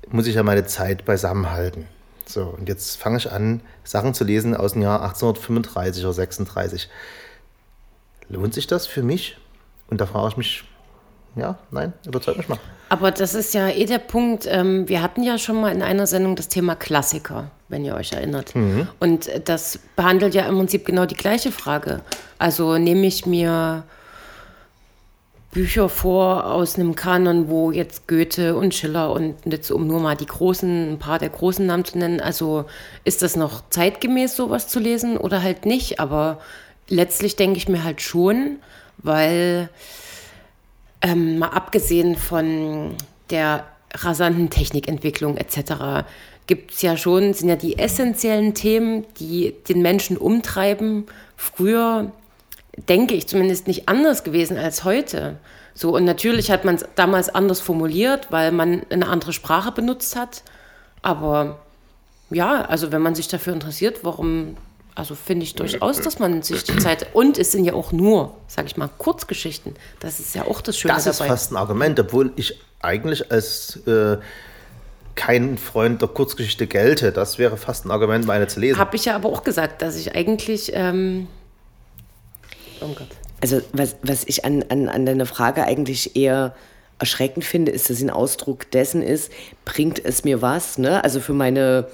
muss 0.08 0.28
ich 0.28 0.36
ja 0.36 0.44
meine 0.44 0.66
Zeit 0.66 1.04
beisammenhalten. 1.04 1.88
So, 2.28 2.56
und 2.58 2.68
jetzt 2.68 2.98
fange 2.98 3.18
ich 3.18 3.32
an, 3.32 3.62
Sachen 3.84 4.14
zu 4.14 4.24
lesen 4.24 4.56
aus 4.56 4.74
dem 4.74 4.82
Jahr 4.82 5.02
1835 5.04 6.04
oder 6.04 6.14
36. 6.14 6.90
Lohnt 8.30 8.54
sich 8.54 8.68
das 8.68 8.88
für 8.88 9.04
mich? 9.04 9.38
Und 9.88 10.02
da 10.02 10.08
frage 10.08 10.30
ich 10.30 10.38
mich, 10.38 10.64
ja, 11.36 11.58
nein, 11.70 11.94
überzeug 12.06 12.38
mich 12.38 12.48
mal. 12.48 12.60
Aber 12.90 13.12
das 13.12 13.34
ist 13.34 13.54
ja 13.54 13.68
eh 13.68 13.86
der 13.86 14.00
Punkt. 14.00 14.48
Ähm, 14.50 14.88
wir 14.88 15.02
hatten 15.02 15.22
ja 15.22 15.38
schon 15.38 15.60
mal 15.60 15.72
in 15.72 15.82
einer 15.82 16.08
Sendung 16.08 16.36
das 16.36 16.48
Thema 16.48 16.76
Klassiker, 16.76 17.52
wenn 17.68 17.84
ihr 17.84 17.96
euch 17.96 18.14
erinnert. 18.14 18.56
Mhm. 18.56 18.88
Und 19.00 19.30
das 19.46 19.80
behandelt 19.96 20.34
ja 20.34 20.48
im 20.48 20.56
Prinzip 20.56 20.86
genau 20.86 21.06
die 21.06 21.16
gleiche 21.16 21.52
Frage. 21.52 22.02
Also 22.38 22.78
nehme 22.78 23.06
ich 23.06 23.26
mir 23.26 23.84
Bücher 25.56 25.88
vor 25.88 26.52
aus 26.52 26.76
einem 26.76 26.96
Kanon, 26.96 27.48
wo 27.48 27.72
jetzt 27.72 28.10
Goethe 28.10 28.58
und 28.58 28.76
Schiller 28.76 29.14
und 29.14 29.36
jetzt 29.46 29.72
um 29.72 29.88
nur 29.88 30.02
mal 30.02 30.18
die 30.18 30.26
großen, 30.26 30.92
ein 30.92 31.00
paar 31.00 31.18
der 31.18 31.30
großen 31.30 31.66
Namen 31.66 31.86
zu 31.86 31.98
nennen. 31.98 32.20
Also 32.20 32.66
ist 33.06 33.22
das 33.22 33.38
noch 33.38 33.64
zeitgemäß, 33.70 34.36
sowas 34.36 34.68
zu 34.68 34.82
lesen 34.82 35.16
oder 35.16 35.42
halt 35.42 35.66
nicht? 35.66 36.02
Aber 36.02 36.42
letztlich 36.90 37.38
denke 37.38 37.56
ich 37.56 37.70
mir 37.70 37.86
halt 37.86 38.02
schon, 38.02 38.58
weil 38.98 39.70
ähm, 41.02 41.40
mal 41.40 41.52
abgesehen 41.52 42.18
von 42.18 42.98
der 43.30 43.66
rasanten 43.94 44.50
Technikentwicklung 44.50 45.38
etc., 45.38 46.04
gibt 46.48 46.74
es 46.74 46.82
ja 46.82 46.98
schon, 46.98 47.34
sind 47.34 47.48
ja 47.48 47.56
die 47.56 47.80
essentiellen 47.80 48.54
Themen, 48.56 49.06
die 49.20 49.56
den 49.70 49.82
Menschen 49.82 50.18
umtreiben, 50.18 51.06
früher, 51.38 52.12
denke 52.78 53.14
ich, 53.14 53.28
zumindest 53.28 53.68
nicht 53.68 53.88
anders 53.88 54.24
gewesen 54.24 54.58
als 54.58 54.84
heute. 54.84 55.38
So, 55.74 55.96
und 55.96 56.06
natürlich 56.06 56.52
hat 56.52 56.66
man 56.66 56.76
es 56.76 56.86
damals 56.96 57.30
anders 57.30 57.60
formuliert, 57.60 58.28
weil 58.32 58.52
man 58.52 58.84
eine 58.90 59.08
andere 59.08 59.34
Sprache 59.34 59.72
benutzt 59.72 60.16
hat. 60.16 60.44
Aber 61.02 61.60
ja, 62.30 62.66
also 62.66 62.92
wenn 62.92 63.02
man 63.02 63.16
sich 63.16 63.28
dafür 63.28 63.54
interessiert, 63.54 64.00
warum 64.04 64.58
also 64.96 65.14
finde 65.14 65.44
ich 65.44 65.56
durchaus, 65.56 66.00
dass 66.00 66.20
man 66.20 66.42
sich 66.42 66.64
die 66.64 66.78
Zeit. 66.78 67.14
Und 67.14 67.38
es 67.38 67.52
sind 67.52 67.66
ja 67.66 67.74
auch 67.74 67.92
nur, 67.92 68.38
sage 68.48 68.68
ich 68.68 68.78
mal, 68.78 68.90
Kurzgeschichten. 68.98 69.76
Das 70.00 70.22
ist 70.22 70.34
ja 70.34 70.46
auch 70.46 70.62
das 70.62 70.78
Schöne 70.78 70.94
das 70.94 71.04
dabei. 71.04 71.18
Das 71.18 71.20
ist 71.20 71.28
fast 71.28 71.52
ein 71.52 71.58
Argument, 71.58 72.00
obwohl 72.00 72.32
ich 72.38 72.58
eigentlich 72.82 73.30
als 73.30 73.86
äh, 73.88 74.18
kein 75.16 75.58
Freund 75.58 76.02
der 76.02 76.08
Kurzgeschichte 76.08 76.66
gelte. 76.68 77.12
Das 77.12 77.38
wäre 77.38 77.58
fast 77.58 77.86
ein 77.86 77.92
Argument, 77.92 78.26
meine 78.26 78.48
zu 78.48 78.62
lesen. 78.62 78.80
Habe 78.80 78.96
ich 78.96 79.04
ja 79.04 79.16
aber 79.16 79.28
auch 79.28 79.44
gesagt, 79.44 79.82
dass 79.82 79.98
ich 79.98 80.16
eigentlich. 80.16 80.72
Ähm 80.74 81.28
Gott. 82.94 83.08
Also, 83.42 83.62
was, 83.74 83.96
was 84.04 84.24
ich 84.26 84.46
an, 84.46 84.64
an, 84.70 84.90
an 84.90 85.06
deiner 85.06 85.26
Frage 85.26 85.64
eigentlich 85.64 86.16
eher 86.16 86.54
erschreckend 87.00 87.44
finde, 87.44 87.72
ist, 87.72 87.90
dass 87.90 87.98
sie 87.98 88.06
ein 88.06 88.10
Ausdruck 88.10 88.70
dessen 88.72 89.02
ist, 89.02 89.32
bringt 89.66 90.04
es 90.04 90.24
mir 90.24 90.42
was? 90.42 90.78
Ne? 90.78 91.04
Also 91.04 91.20
für 91.20 91.34
meine 91.34 91.88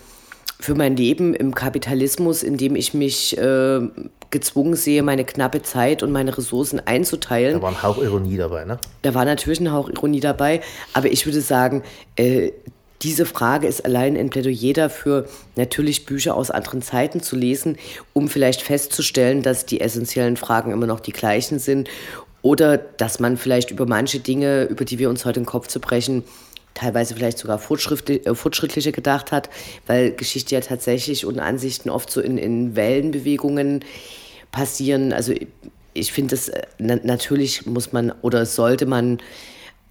für 0.60 0.76
mein 0.76 0.96
Leben 0.96 1.34
im 1.34 1.56
Kapitalismus, 1.56 2.44
in 2.44 2.56
dem 2.56 2.76
ich 2.76 2.94
mich 2.94 3.36
äh, 3.36 3.82
gezwungen 4.30 4.76
sehe, 4.76 5.02
meine 5.02 5.26
knappe 5.26 5.64
Zeit 5.64 6.04
und 6.04 6.12
meine 6.12 6.38
Ressourcen 6.38 6.80
einzuteilen. 6.80 7.56
Da 7.56 7.62
war 7.62 7.72
ein 7.72 7.82
Hauch 7.82 7.98
Ironie 7.98 8.38
dabei, 8.38 8.66
ne? 8.66 8.78
Da 9.02 9.16
war 9.16 9.26
natürlich 9.26 9.60
ein 9.60 9.72
Hauch 9.72 9.90
Ironie 9.90 10.20
dabei, 10.20 10.62
aber 10.94 11.12
ich 11.12 11.26
würde 11.26 11.42
sagen, 11.42 11.82
äh, 12.16 12.52
diese 13.02 13.26
Frage 13.26 13.68
ist 13.68 13.84
allein 13.86 14.16
ein 14.16 14.30
Plädoyer 14.30 14.74
dafür, 14.74 15.28
natürlich 15.56 16.06
Bücher 16.06 16.36
aus 16.36 16.52
anderen 16.52 16.82
Zeiten 16.82 17.22
zu 17.22 17.36
lesen, 17.36 17.78
um 18.14 18.28
vielleicht 18.28 18.62
festzustellen, 18.62 19.42
dass 19.42 19.66
die 19.66 19.82
essentiellen 19.82 20.38
Fragen 20.38 20.72
immer 20.72 20.88
noch 20.88 21.00
die 21.00 21.12
gleichen 21.12 21.60
sind 21.60 21.90
oder 22.42 22.78
dass 22.78 23.20
man 23.20 23.38
vielleicht 23.38 23.72
über 23.72 23.86
manche 23.86 24.20
Dinge, 24.20 24.64
über 24.66 24.86
die 24.86 25.00
wir 25.00 25.10
uns 25.10 25.26
heute 25.26 25.40
den 25.40 25.46
Kopf 25.46 25.68
zu 25.68 25.80
brechen, 25.80 26.24
teilweise 26.74 27.16
vielleicht 27.16 27.38
sogar 27.38 27.58
äh, 27.58 28.36
fortschrittlicher 28.36 28.92
gedacht 28.92 29.32
hat, 29.32 29.50
weil 29.88 30.12
Geschichte 30.12 30.56
ja 30.56 30.62
tatsächlich 30.62 31.26
und 31.26 31.40
Ansichten 31.40 31.90
oft 31.90 32.10
so 32.10 32.22
in, 32.22 32.38
in 32.38 32.76
Wellenbewegungen 32.76 33.84
passieren. 34.52 35.12
Also 35.14 35.34
ich 35.94 36.14
finde 36.14 36.36
das, 36.36 36.50
äh, 36.50 36.62
na, 36.78 36.98
natürlich 37.04 37.66
muss 37.66 37.92
man 37.92 38.14
oder 38.22 38.46
sollte 38.46 38.86
man 38.86 39.20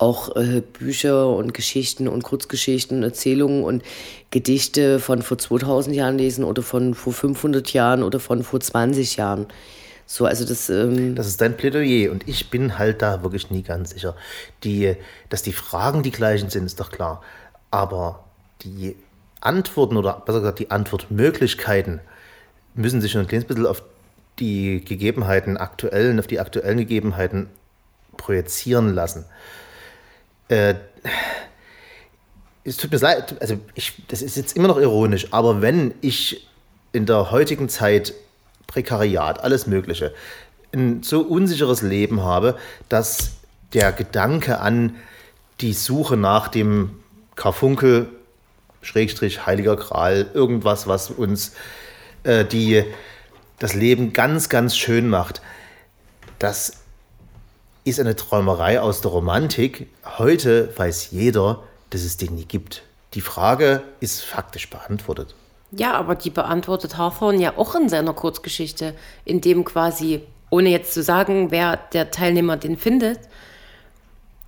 auch 0.01 0.35
äh, 0.37 0.61
Bücher 0.61 1.29
und 1.29 1.53
Geschichten 1.53 2.09
und 2.09 2.23
Kurzgeschichten 2.23 3.03
Erzählungen 3.03 3.65
und 3.65 3.83
Gedichte 4.31 4.99
von 4.99 5.23
vor 5.23 5.39
2000 5.39 5.95
Jahren 5.95 6.19
lesen 6.19 6.45
oder 6.45 6.63
von 6.63 6.95
vor 6.95 7.13
500 7.13 7.73
Jahren 7.73 8.03
oder 8.03 8.21
von 8.21 8.43
vor 8.43 8.61
20 8.61 9.17
Jahren. 9.17 9.47
So, 10.07 10.25
also 10.25 10.45
das, 10.45 10.71
ähm 10.71 11.15
das 11.15 11.27
ist 11.29 11.41
dein 11.41 11.57
Plädoyer 11.57 12.11
und 12.11 12.27
ich 12.29 12.51
bin 12.51 12.79
halt 12.79 13.03
da 13.03 13.23
wirklich 13.23 13.51
nie 13.51 13.63
ganz 13.63 13.91
sicher. 13.91 14.17
Die, 14.65 14.97
dass 15.29 15.43
die 15.43 15.53
Fragen 15.53 16.03
die 16.03 16.11
gleichen 16.11 16.51
sind, 16.51 16.67
ist 16.67 16.81
doch 16.81 16.91
klar. 16.91 17.23
Aber 17.71 18.25
die 18.63 18.97
Antworten 19.41 19.97
oder 19.97 20.23
besser 20.25 20.41
gesagt 20.41 20.59
die 20.59 20.71
Antwortmöglichkeiten 20.71 22.01
müssen 22.75 23.01
sich 23.01 23.13
schon 23.13 23.23
ein 23.23 23.29
kleines 23.29 23.47
bisschen 23.47 23.67
auf 23.67 23.83
die 24.39 24.83
Gegebenheiten 24.85 25.57
aktuellen, 25.57 26.19
auf 26.19 26.27
die 26.27 26.41
aktuellen 26.41 26.79
Gegebenheiten 26.79 27.49
projizieren 28.17 28.95
lassen. 28.95 29.25
Äh, 30.51 30.75
es 32.65 32.77
tut 32.77 32.91
mir 32.91 32.99
leid, 32.99 33.41
also 33.41 33.59
ich, 33.75 34.03
das 34.09 34.21
ist 34.21 34.37
jetzt 34.37 34.57
immer 34.57 34.69
noch 34.69 34.79
ironisch, 34.79 35.29
aber 35.31 35.63
wenn 35.63 35.95
ich 36.01 36.47
in 36.93 37.07
der 37.07 37.31
heutigen 37.31 37.69
Zeit 37.69 38.13
Prekariat, 38.67 39.43
alles 39.43 39.67
Mögliche, 39.67 40.13
ein 40.73 41.03
so 41.03 41.21
unsicheres 41.21 41.83
Leben 41.83 42.23
habe, 42.23 42.59
dass 42.89 43.33
der 43.73 43.93
Gedanke 43.93 44.61
an 44.61 44.97
die 45.61 45.73
Suche 45.73 46.17
nach 46.17 46.49
dem 46.49 46.99
Karfunkel, 47.37 48.09
Schrägstrich, 48.83 49.47
Heiliger 49.47 49.77
Gral, 49.77 50.31
irgendwas, 50.35 50.87
was 50.87 51.11
uns 51.11 51.53
äh, 52.25 52.45
die, 52.45 52.85
das 53.59 53.75
Leben 53.75 54.13
ganz, 54.13 54.49
ganz 54.49 54.77
schön 54.77 55.09
macht, 55.09 55.43
das 56.39 56.80
ist 57.85 58.01
eine 58.01 58.17
Träumerei 58.17 58.81
aus 58.81 59.01
der 59.01 59.11
Romantik. 59.11 59.89
Heute 60.19 60.73
weiß 60.77 61.11
jeder, 61.11 61.63
dass 61.91 62.03
es 62.03 62.17
den 62.17 62.35
nie 62.35 62.45
gibt. 62.45 62.83
Die 63.15 63.21
Frage 63.21 63.83
ist 64.01 64.21
faktisch 64.23 64.71
beantwortet. 64.71 65.35
Ja, 65.73 65.95
aber 65.95 66.15
die 66.15 66.31
beantwortet 66.31 66.97
Hawthorne 66.99 67.41
ja 67.41 67.57
auch 67.57 67.75
in 67.75 67.89
seiner 67.89 68.13
Kurzgeschichte, 68.13 68.95
in 69.25 69.41
dem 69.41 69.65
quasi, 69.65 70.23
ohne 70.51 70.69
jetzt 70.71 70.95
zu 70.95 71.03
sagen, 71.03 71.51
wer 71.51 71.77
der 71.93 72.11
Teilnehmer 72.11 72.57
den 72.57 72.77
findet, 72.77 73.21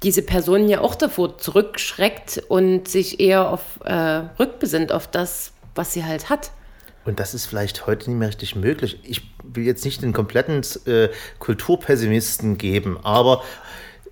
diese 0.03 0.23
Person 0.23 0.69
ja 0.69 0.81
auch 0.81 0.97
davor 0.97 1.39
zurückschreckt 1.39 2.43
und 2.49 2.89
sich 2.89 3.21
eher 3.21 3.51
auf 3.51 3.63
äh, 3.85 4.23
rückbesinnt 4.39 4.93
auf 4.93 5.07
das, 5.07 5.53
was 5.75 5.93
sie 5.93 6.05
halt 6.05 6.29
hat. 6.29 6.51
Und 7.05 7.19
das 7.19 7.35
ist 7.35 7.47
vielleicht 7.47 7.87
heute 7.87 8.11
nicht 8.11 8.19
mehr 8.19 8.29
richtig 8.29 8.55
möglich. 8.55 9.01
Ich 9.03 9.23
will 9.43 9.65
jetzt 9.65 9.85
nicht 9.85 10.03
den 10.03 10.13
kompletten 10.13 10.63
äh, 10.87 11.09
Kulturpessimisten 11.39 12.59
geben, 12.59 12.99
aber 13.03 13.43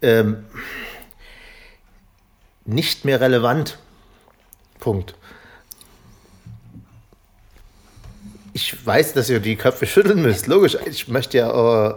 ähm, 0.03 0.45
nicht 2.65 3.05
mehr 3.05 3.21
relevant. 3.21 3.79
Punkt. 4.79 5.15
Ich 8.53 8.85
weiß, 8.85 9.13
dass 9.13 9.31
ihr 9.31 9.41
die 9.41 9.57
Köpfe 9.57 9.87
schütteln 9.87 10.23
müsst. 10.23 10.47
Logisch. 10.47 10.77
Ich 10.87 11.07
möchte 11.09 11.39
ja, 11.39 11.91
äh, 11.91 11.95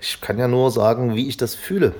ich 0.00 0.20
kann 0.20 0.38
ja 0.38 0.46
nur 0.46 0.70
sagen, 0.70 1.16
wie 1.16 1.28
ich 1.28 1.36
das 1.36 1.54
fühle. 1.54 1.94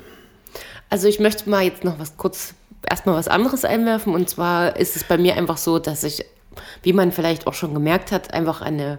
Also 0.91 1.09
ich 1.09 1.19
möchte 1.19 1.51
mal 1.51 1.65
jetzt 1.65 1.83
noch 1.83 1.99
was 1.99 2.17
kurz 2.17 2.55
erstmal 2.89 3.17
was 3.17 3.29
anderes 3.29 3.65
einwerfen. 3.65 4.15
Und 4.15 4.29
zwar 4.29 4.77
ist 4.77 4.97
es 4.97 5.05
bei 5.05 5.19
mir 5.19 5.37
einfach 5.37 5.57
so, 5.57 5.79
dass 5.79 6.05
ich, 6.05 6.25
wie 6.83 6.93
man 6.93 7.13
vielleicht 7.13 7.47
auch 7.47 7.55
schon 7.55 7.75
gemerkt 7.75 8.13
hat, 8.13 8.33
einfach 8.33 8.61
eine 8.61 8.99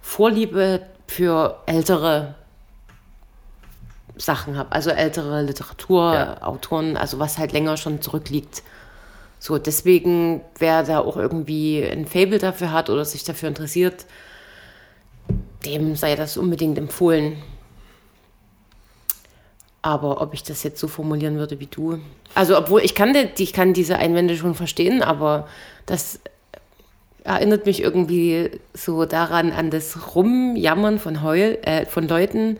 Vorliebe 0.00 0.82
für 1.06 1.58
ältere 1.66 2.34
Sachen 4.16 4.56
habe. 4.56 4.72
Also 4.72 4.90
ältere 4.90 5.42
Literaturautoren, 5.42 6.94
ja. 6.94 7.00
also 7.00 7.18
was 7.18 7.38
halt 7.38 7.52
länger 7.52 7.76
schon 7.76 8.00
zurückliegt. 8.00 8.62
So, 9.38 9.58
deswegen, 9.58 10.40
wer 10.58 10.84
da 10.84 11.00
auch 11.00 11.16
irgendwie 11.16 11.82
ein 11.82 12.06
Fable 12.06 12.38
dafür 12.38 12.72
hat 12.72 12.88
oder 12.88 13.04
sich 13.04 13.24
dafür 13.24 13.48
interessiert, 13.48 14.06
dem 15.66 15.96
sei 15.96 16.16
das 16.16 16.36
unbedingt 16.36 16.78
empfohlen. 16.78 17.42
Aber 19.82 20.22
ob 20.22 20.32
ich 20.32 20.42
das 20.42 20.62
jetzt 20.62 20.80
so 20.80 20.88
formulieren 20.88 21.36
würde 21.36 21.60
wie 21.60 21.66
du. 21.66 22.00
Also, 22.34 22.56
obwohl 22.56 22.80
ich 22.80 22.94
kann, 22.94 23.12
die, 23.12 23.42
ich 23.42 23.52
kann 23.52 23.74
diese 23.74 23.98
Einwände 23.98 24.36
schon 24.36 24.54
verstehen, 24.54 25.02
aber 25.02 25.46
das 25.84 26.20
erinnert 27.24 27.66
mich 27.66 27.82
irgendwie 27.82 28.50
so 28.74 29.06
daran 29.06 29.50
an 29.50 29.70
das 29.70 30.14
Rumjammern 30.14 30.98
von, 30.98 31.22
Heul, 31.22 31.58
äh, 31.62 31.86
von 31.86 32.06
Leuten, 32.06 32.58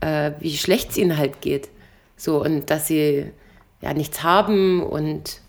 äh, 0.00 0.32
wie 0.40 0.56
schlecht 0.56 0.90
es 0.90 0.96
ihnen 0.98 1.16
halt 1.16 1.40
geht. 1.40 1.68
So, 2.16 2.42
und 2.42 2.68
dass 2.70 2.88
sie 2.88 3.30
ja 3.80 3.94
nichts 3.94 4.22
haben 4.22 4.82
und 4.82 5.40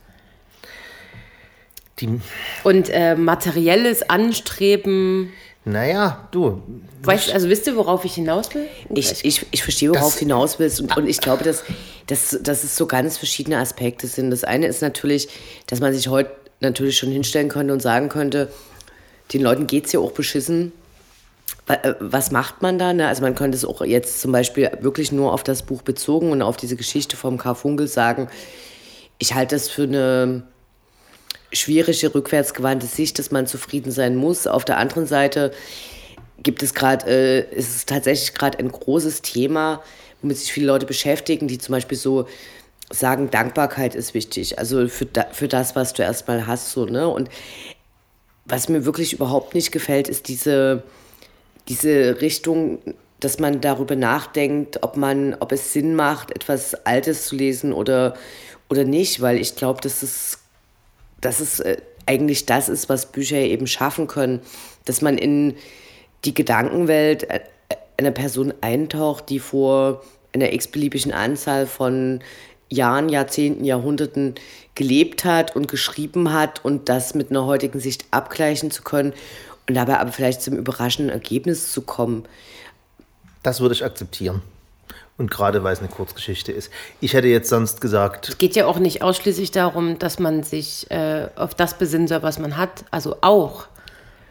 die 1.99 2.19
und 2.63 2.89
äh, 2.89 3.15
materielles 3.15 4.09
Anstreben. 4.09 5.33
Naja, 5.65 6.27
du. 6.31 6.61
Weißt 7.03 7.31
also 7.31 7.49
wisst 7.49 7.67
ihr, 7.67 7.75
worauf 7.75 8.05
ich 8.05 8.15
hinaus 8.15 8.53
will? 8.55 8.67
Ich, 8.93 9.23
ich, 9.25 9.45
ich 9.51 9.63
verstehe, 9.63 9.89
worauf 9.89 10.13
du 10.13 10.19
hinaus 10.21 10.59
willst. 10.59 10.81
Und, 10.81 10.95
und 10.95 11.07
ich 11.07 11.19
glaube, 11.21 11.43
dass, 11.43 11.63
dass, 12.07 12.39
dass 12.41 12.63
es 12.63 12.75
so 12.75 12.87
ganz 12.87 13.17
verschiedene 13.17 13.57
Aspekte 13.57 14.07
sind. 14.07 14.31
Das 14.31 14.43
eine 14.43 14.67
ist 14.67 14.81
natürlich, 14.81 15.29
dass 15.67 15.79
man 15.79 15.93
sich 15.93 16.07
heute 16.07 16.31
natürlich 16.61 16.97
schon 16.97 17.11
hinstellen 17.11 17.49
könnte 17.49 17.73
und 17.73 17.81
sagen 17.81 18.09
könnte, 18.09 18.51
den 19.33 19.41
Leuten 19.41 19.67
geht 19.67 19.87
es 19.87 19.91
ja 19.91 19.99
auch 19.99 20.11
beschissen. 20.11 20.71
Äh, 21.67 21.93
was 21.99 22.31
macht 22.31 22.61
man 22.61 22.79
da? 22.79 22.93
Ne? 22.93 23.07
Also 23.07 23.21
man 23.21 23.35
könnte 23.35 23.57
es 23.57 23.65
auch 23.65 23.81
jetzt 23.83 24.21
zum 24.21 24.31
Beispiel 24.31 24.71
wirklich 24.81 25.11
nur 25.11 25.33
auf 25.33 25.43
das 25.43 25.63
Buch 25.63 25.81
bezogen 25.81 26.31
und 26.31 26.41
auf 26.41 26.57
diese 26.57 26.75
Geschichte 26.75 27.17
vom 27.17 27.37
Karfunkel 27.37 27.87
sagen, 27.87 28.29
ich 29.17 29.33
halte 29.33 29.55
das 29.55 29.69
für 29.69 29.83
eine 29.83 30.43
schwierige, 31.53 32.13
rückwärtsgewandte 32.13 32.87
Sicht, 32.87 33.19
dass 33.19 33.31
man 33.31 33.45
zufrieden 33.45 33.91
sein 33.91 34.15
muss. 34.15 34.47
Auf 34.47 34.65
der 34.65 34.77
anderen 34.77 35.05
Seite 35.05 35.51
gibt 36.41 36.63
es 36.63 36.73
gerade, 36.73 37.05
äh, 37.07 37.55
ist 37.55 37.75
es 37.75 37.85
tatsächlich 37.85 38.33
gerade 38.33 38.59
ein 38.59 38.71
großes 38.71 39.21
Thema, 39.21 39.83
womit 40.21 40.37
sich 40.37 40.51
viele 40.51 40.67
Leute 40.67 40.85
beschäftigen, 40.85 41.47
die 41.47 41.57
zum 41.57 41.73
Beispiel 41.73 41.97
so 41.97 42.27
sagen, 42.91 43.29
Dankbarkeit 43.31 43.95
ist 43.95 44.13
wichtig. 44.13 44.59
Also 44.59 44.87
für, 44.87 45.05
da, 45.05 45.25
für 45.31 45.47
das, 45.47 45.75
was 45.75 45.93
du 45.93 46.03
erstmal 46.03 46.47
hast, 46.47 46.71
so, 46.71 46.85
ne? 46.85 47.07
Und 47.07 47.29
was 48.45 48.69
mir 48.69 48.85
wirklich 48.85 49.13
überhaupt 49.13 49.53
nicht 49.53 49.71
gefällt, 49.71 50.09
ist 50.09 50.27
diese, 50.27 50.83
diese 51.69 52.21
Richtung, 52.21 52.79
dass 53.19 53.39
man 53.39 53.61
darüber 53.61 53.95
nachdenkt, 53.95 54.83
ob 54.83 54.97
man, 54.97 55.35
ob 55.39 55.51
es 55.51 55.73
Sinn 55.73 55.95
macht, 55.95 56.31
etwas 56.31 56.73
Altes 56.85 57.25
zu 57.25 57.35
lesen 57.35 57.71
oder, 57.71 58.15
oder 58.69 58.83
nicht, 58.83 59.21
weil 59.21 59.37
ich 59.37 59.55
glaube, 59.55 59.79
dass 59.81 60.03
es 60.03 60.39
dass 61.21 61.39
es 61.39 61.59
äh, 61.59 61.77
eigentlich 62.05 62.45
das 62.45 62.67
ist, 62.67 62.89
was 62.89 63.11
Bücher 63.11 63.37
eben 63.37 63.67
schaffen 63.67 64.07
können, 64.07 64.41
dass 64.85 65.01
man 65.01 65.17
in 65.17 65.55
die 66.25 66.33
Gedankenwelt 66.33 67.29
äh, 67.29 67.39
einer 67.97 68.11
Person 68.11 68.53
eintaucht, 68.61 69.29
die 69.29 69.39
vor 69.39 70.03
einer 70.33 70.51
x-beliebigen 70.51 71.13
Anzahl 71.13 71.67
von 71.67 72.19
Jahren, 72.71 73.09
Jahrzehnten, 73.09 73.65
Jahrhunderten 73.65 74.35
gelebt 74.75 75.25
hat 75.25 75.55
und 75.55 75.67
geschrieben 75.67 76.31
hat 76.33 76.63
und 76.63 76.89
das 76.89 77.13
mit 77.13 77.29
einer 77.29 77.45
heutigen 77.45 77.79
Sicht 77.79 78.05
abgleichen 78.11 78.71
zu 78.71 78.81
können 78.81 79.13
und 79.67 79.75
dabei 79.75 79.99
aber 79.99 80.11
vielleicht 80.11 80.41
zum 80.41 80.55
überraschenden 80.55 81.13
Ergebnis 81.13 81.71
zu 81.71 81.81
kommen. 81.81 82.23
Das 83.43 83.59
würde 83.59 83.75
ich 83.75 83.83
akzeptieren. 83.83 84.41
Und 85.17 85.29
gerade 85.29 85.63
weil 85.63 85.73
es 85.73 85.79
eine 85.79 85.89
Kurzgeschichte 85.89 86.51
ist. 86.51 86.71
Ich 86.99 87.13
hätte 87.13 87.27
jetzt 87.27 87.49
sonst 87.49 87.81
gesagt. 87.81 88.29
Es 88.29 88.37
geht 88.37 88.55
ja 88.55 88.65
auch 88.65 88.79
nicht 88.79 89.03
ausschließlich 89.03 89.51
darum, 89.51 89.99
dass 89.99 90.17
man 90.17 90.43
sich 90.43 90.89
äh, 90.89 91.27
auf 91.35 91.53
das 91.53 91.77
besinnen 91.77 92.07
soll, 92.07 92.23
was 92.23 92.39
man 92.39 92.57
hat. 92.57 92.85
Also 92.89 93.17
auch. 93.21 93.67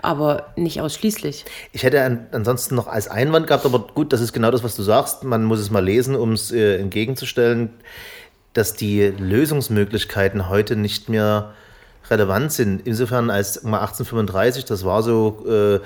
Aber 0.03 0.47
nicht 0.57 0.81
ausschließlich. 0.81 1.45
Ich 1.73 1.83
hätte 1.83 2.03
an, 2.03 2.27
ansonsten 2.33 2.75
noch 2.75 2.87
als 2.87 3.07
Einwand 3.07 3.47
gehabt, 3.47 3.67
aber 3.67 3.81
gut, 3.95 4.13
das 4.13 4.23
ist 4.23 4.33
genau 4.33 4.51
das, 4.51 4.65
was 4.65 4.75
du 4.75 4.83
sagst. 4.83 5.25
Man 5.25 5.45
muss 5.45 5.61
es 5.61 5.71
mal 5.71 5.85
lesen, 5.85 6.17
um 6.17 6.33
es 6.33 6.51
äh, 6.51 6.79
entgegenzustellen, 6.79 7.71
dass 8.53 8.75
die 8.75 9.03
Lösungsmöglichkeiten 9.03 10.49
heute 10.49 10.77
nicht 10.77 11.09
mehr 11.09 11.55
relevant 12.11 12.53
sind. 12.53 12.87
Insofern 12.87 13.31
als 13.31 13.63
mal 13.63 13.81
1835, 13.81 14.65
das 14.65 14.85
war 14.85 15.03
so 15.03 15.45
äh, 15.49 15.81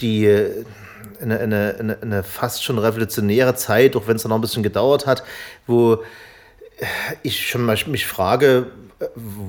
die 0.00 0.26
eine, 1.20 1.38
eine, 1.38 1.76
eine, 1.78 1.98
eine 2.02 2.22
fast 2.22 2.64
schon 2.64 2.78
revolutionäre 2.78 3.54
Zeit, 3.54 3.96
auch 3.96 4.06
wenn 4.06 4.16
es 4.16 4.24
noch 4.24 4.34
ein 4.34 4.40
bisschen 4.40 4.62
gedauert 4.62 5.06
hat, 5.06 5.22
wo 5.66 6.02
ich 7.22 7.48
schon 7.48 7.64
mal 7.64 7.76
mich 7.86 8.06
frage, 8.06 8.66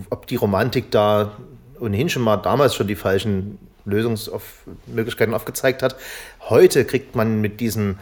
ob 0.10 0.28
die 0.28 0.36
Romantik 0.36 0.92
da 0.92 1.38
ohnehin 1.80 2.10
schon 2.10 2.22
mal 2.22 2.38
damals 2.38 2.76
schon 2.76 2.88
die 2.88 2.96
falschen 2.96 3.58
Lösungsmöglichkeiten 3.86 5.34
aufgezeigt 5.34 5.82
hat. 5.82 5.96
Heute 6.42 6.86
kriegt 6.86 7.16
man 7.16 7.42
mit 7.42 7.60
diesem, 7.60 7.98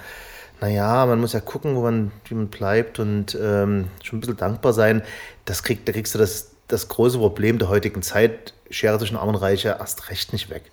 naja, 0.62 1.06
man 1.06 1.20
muss 1.20 1.34
ja 1.34 1.40
gucken, 1.40 1.76
wo 1.76 1.82
man, 1.82 2.12
wie 2.28 2.36
man 2.36 2.48
bleibt 2.48 3.00
und 3.00 3.38
ähm, 3.42 3.86
schon 4.04 4.18
ein 4.18 4.22
bisschen 4.22 4.38
dankbar 4.38 4.74
sein. 4.74 5.02
Das 5.46 5.64
kriegt, 5.64 5.88
da 5.88 5.92
kriegst 5.94 6.14
du 6.14 6.20
das, 6.20 6.52
das 6.68 6.88
große 6.88 7.18
Problem 7.18 7.60
der 7.60 7.70
heutigen 7.70 8.02
Zeit, 8.02 8.54
Schere 8.70 8.98
zwischen 9.00 9.18
Arm 9.18 9.30
und 9.30 9.36
Reiche, 9.36 9.78
erst 9.80 10.10
recht 10.10 10.34
nicht 10.34 10.50
weg. 10.50 10.64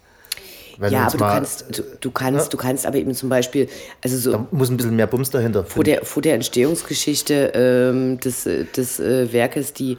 Wenn 0.78 0.92
ja, 0.92 1.02
aber 1.06 1.12
du 1.12 1.18
mal- 1.18 1.34
kannst, 1.34 1.78
du, 1.78 1.82
du 2.00 2.10
kannst, 2.10 2.52
du 2.52 2.56
kannst 2.58 2.84
aber 2.84 2.98
eben 2.98 3.14
zum 3.14 3.30
Beispiel, 3.30 3.68
also 4.04 4.18
so 4.18 4.32
Da 4.32 4.46
muss 4.50 4.68
ein 4.68 4.76
bisschen 4.76 4.96
mehr 4.96 5.06
Bums 5.06 5.30
dahinter. 5.30 5.64
vor 5.64 5.84
der, 5.84 6.04
vor 6.04 6.20
der 6.20 6.34
Entstehungsgeschichte 6.34 7.52
ähm, 7.54 8.20
des, 8.20 8.44
äh, 8.44 8.64
des 8.76 9.00
äh, 9.00 9.32
Werkes, 9.32 9.72
die 9.72 9.96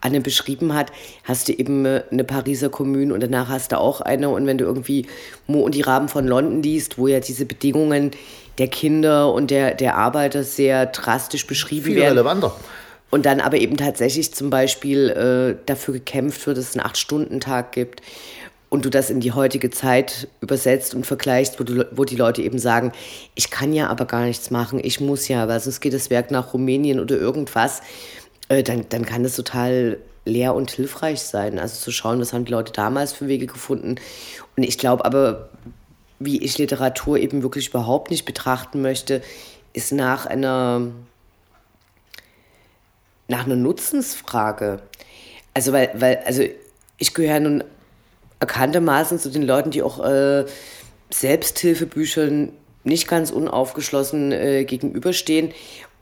Anne 0.00 0.20
beschrieben 0.20 0.74
hat, 0.74 0.90
hast 1.24 1.46
du 1.48 1.52
eben 1.52 1.84
äh, 1.84 2.02
eine 2.10 2.24
Pariser 2.24 2.70
Kommune 2.70 3.14
und 3.14 3.20
danach 3.22 3.48
hast 3.48 3.70
du 3.70 3.78
auch 3.78 4.00
eine. 4.00 4.28
Und 4.30 4.46
wenn 4.46 4.58
du 4.58 4.64
irgendwie 4.64 5.06
Mo 5.46 5.60
und 5.60 5.74
die 5.76 5.82
Raben 5.82 6.08
von 6.08 6.26
London 6.26 6.60
liest, 6.62 6.98
wo 6.98 7.06
ja 7.06 7.20
diese 7.20 7.46
Bedingungen 7.46 8.10
der 8.58 8.68
Kinder 8.68 9.32
und 9.32 9.50
der, 9.50 9.74
der 9.74 9.96
Arbeiter 9.96 10.42
sehr 10.44 10.86
drastisch 10.86 11.46
beschrieben 11.46 11.86
viel 11.86 11.96
werden. 11.96 12.18
relevanter. 12.18 12.54
Und 13.10 13.26
dann 13.26 13.40
aber 13.40 13.58
eben 13.58 13.76
tatsächlich 13.76 14.34
zum 14.34 14.50
Beispiel 14.50 15.10
äh, 15.10 15.64
dafür 15.66 15.94
gekämpft 15.94 16.46
wird, 16.46 16.58
dass 16.58 16.70
es 16.70 16.76
einen 16.76 16.86
Acht-Stunden-Tag 16.86 17.72
gibt 17.72 18.02
und 18.68 18.84
du 18.84 18.90
das 18.90 19.10
in 19.10 19.20
die 19.20 19.32
heutige 19.32 19.70
Zeit 19.70 20.28
übersetzt 20.40 20.94
und 20.94 21.06
vergleichst, 21.06 21.60
wo, 21.60 21.64
du, 21.64 21.86
wo 21.92 22.04
die 22.04 22.16
Leute 22.16 22.42
eben 22.42 22.58
sagen, 22.58 22.92
ich 23.34 23.50
kann 23.50 23.72
ja 23.72 23.88
aber 23.88 24.06
gar 24.06 24.24
nichts 24.24 24.50
machen, 24.50 24.80
ich 24.82 25.00
muss 25.00 25.28
ja, 25.28 25.46
weil 25.46 25.60
sonst 25.60 25.80
geht 25.80 25.94
das 25.94 26.10
Werk 26.10 26.30
nach 26.30 26.52
Rumänien 26.52 26.98
oder 26.98 27.16
irgendwas, 27.16 27.80
äh, 28.48 28.62
dann, 28.62 28.86
dann 28.88 29.06
kann 29.06 29.22
das 29.22 29.36
total 29.36 29.98
leer 30.24 30.54
und 30.54 30.70
hilfreich 30.70 31.20
sein. 31.20 31.58
Also 31.58 31.80
zu 31.80 31.92
schauen, 31.92 32.20
was 32.20 32.32
haben 32.32 32.44
die 32.44 32.52
Leute 32.52 32.72
damals 32.72 33.12
für 33.12 33.28
Wege 33.28 33.46
gefunden. 33.46 33.94
Und 34.56 34.62
ich 34.64 34.76
glaube 34.76 35.04
aber, 35.04 35.48
wie 36.18 36.42
ich 36.42 36.58
Literatur 36.58 37.18
eben 37.18 37.42
wirklich 37.42 37.68
überhaupt 37.68 38.10
nicht 38.10 38.24
betrachten 38.24 38.82
möchte, 38.82 39.22
ist 39.72 39.92
nach 39.92 40.26
einer 40.26 40.90
nach 43.28 43.44
einer 43.44 43.56
Nutzensfrage. 43.56 44.80
Also, 45.54 45.72
weil, 45.72 45.90
weil, 45.94 46.22
also 46.26 46.44
ich 46.98 47.14
gehöre 47.14 47.40
nun 47.40 47.64
erkanntermaßen 48.40 49.18
zu 49.18 49.30
den 49.30 49.42
Leuten, 49.42 49.70
die 49.70 49.82
auch 49.82 50.04
äh, 50.04 50.44
Selbsthilfebüchern 51.10 52.52
nicht 52.84 53.08
ganz 53.08 53.30
unaufgeschlossen 53.30 54.32
äh, 54.32 54.64
gegenüberstehen, 54.64 55.52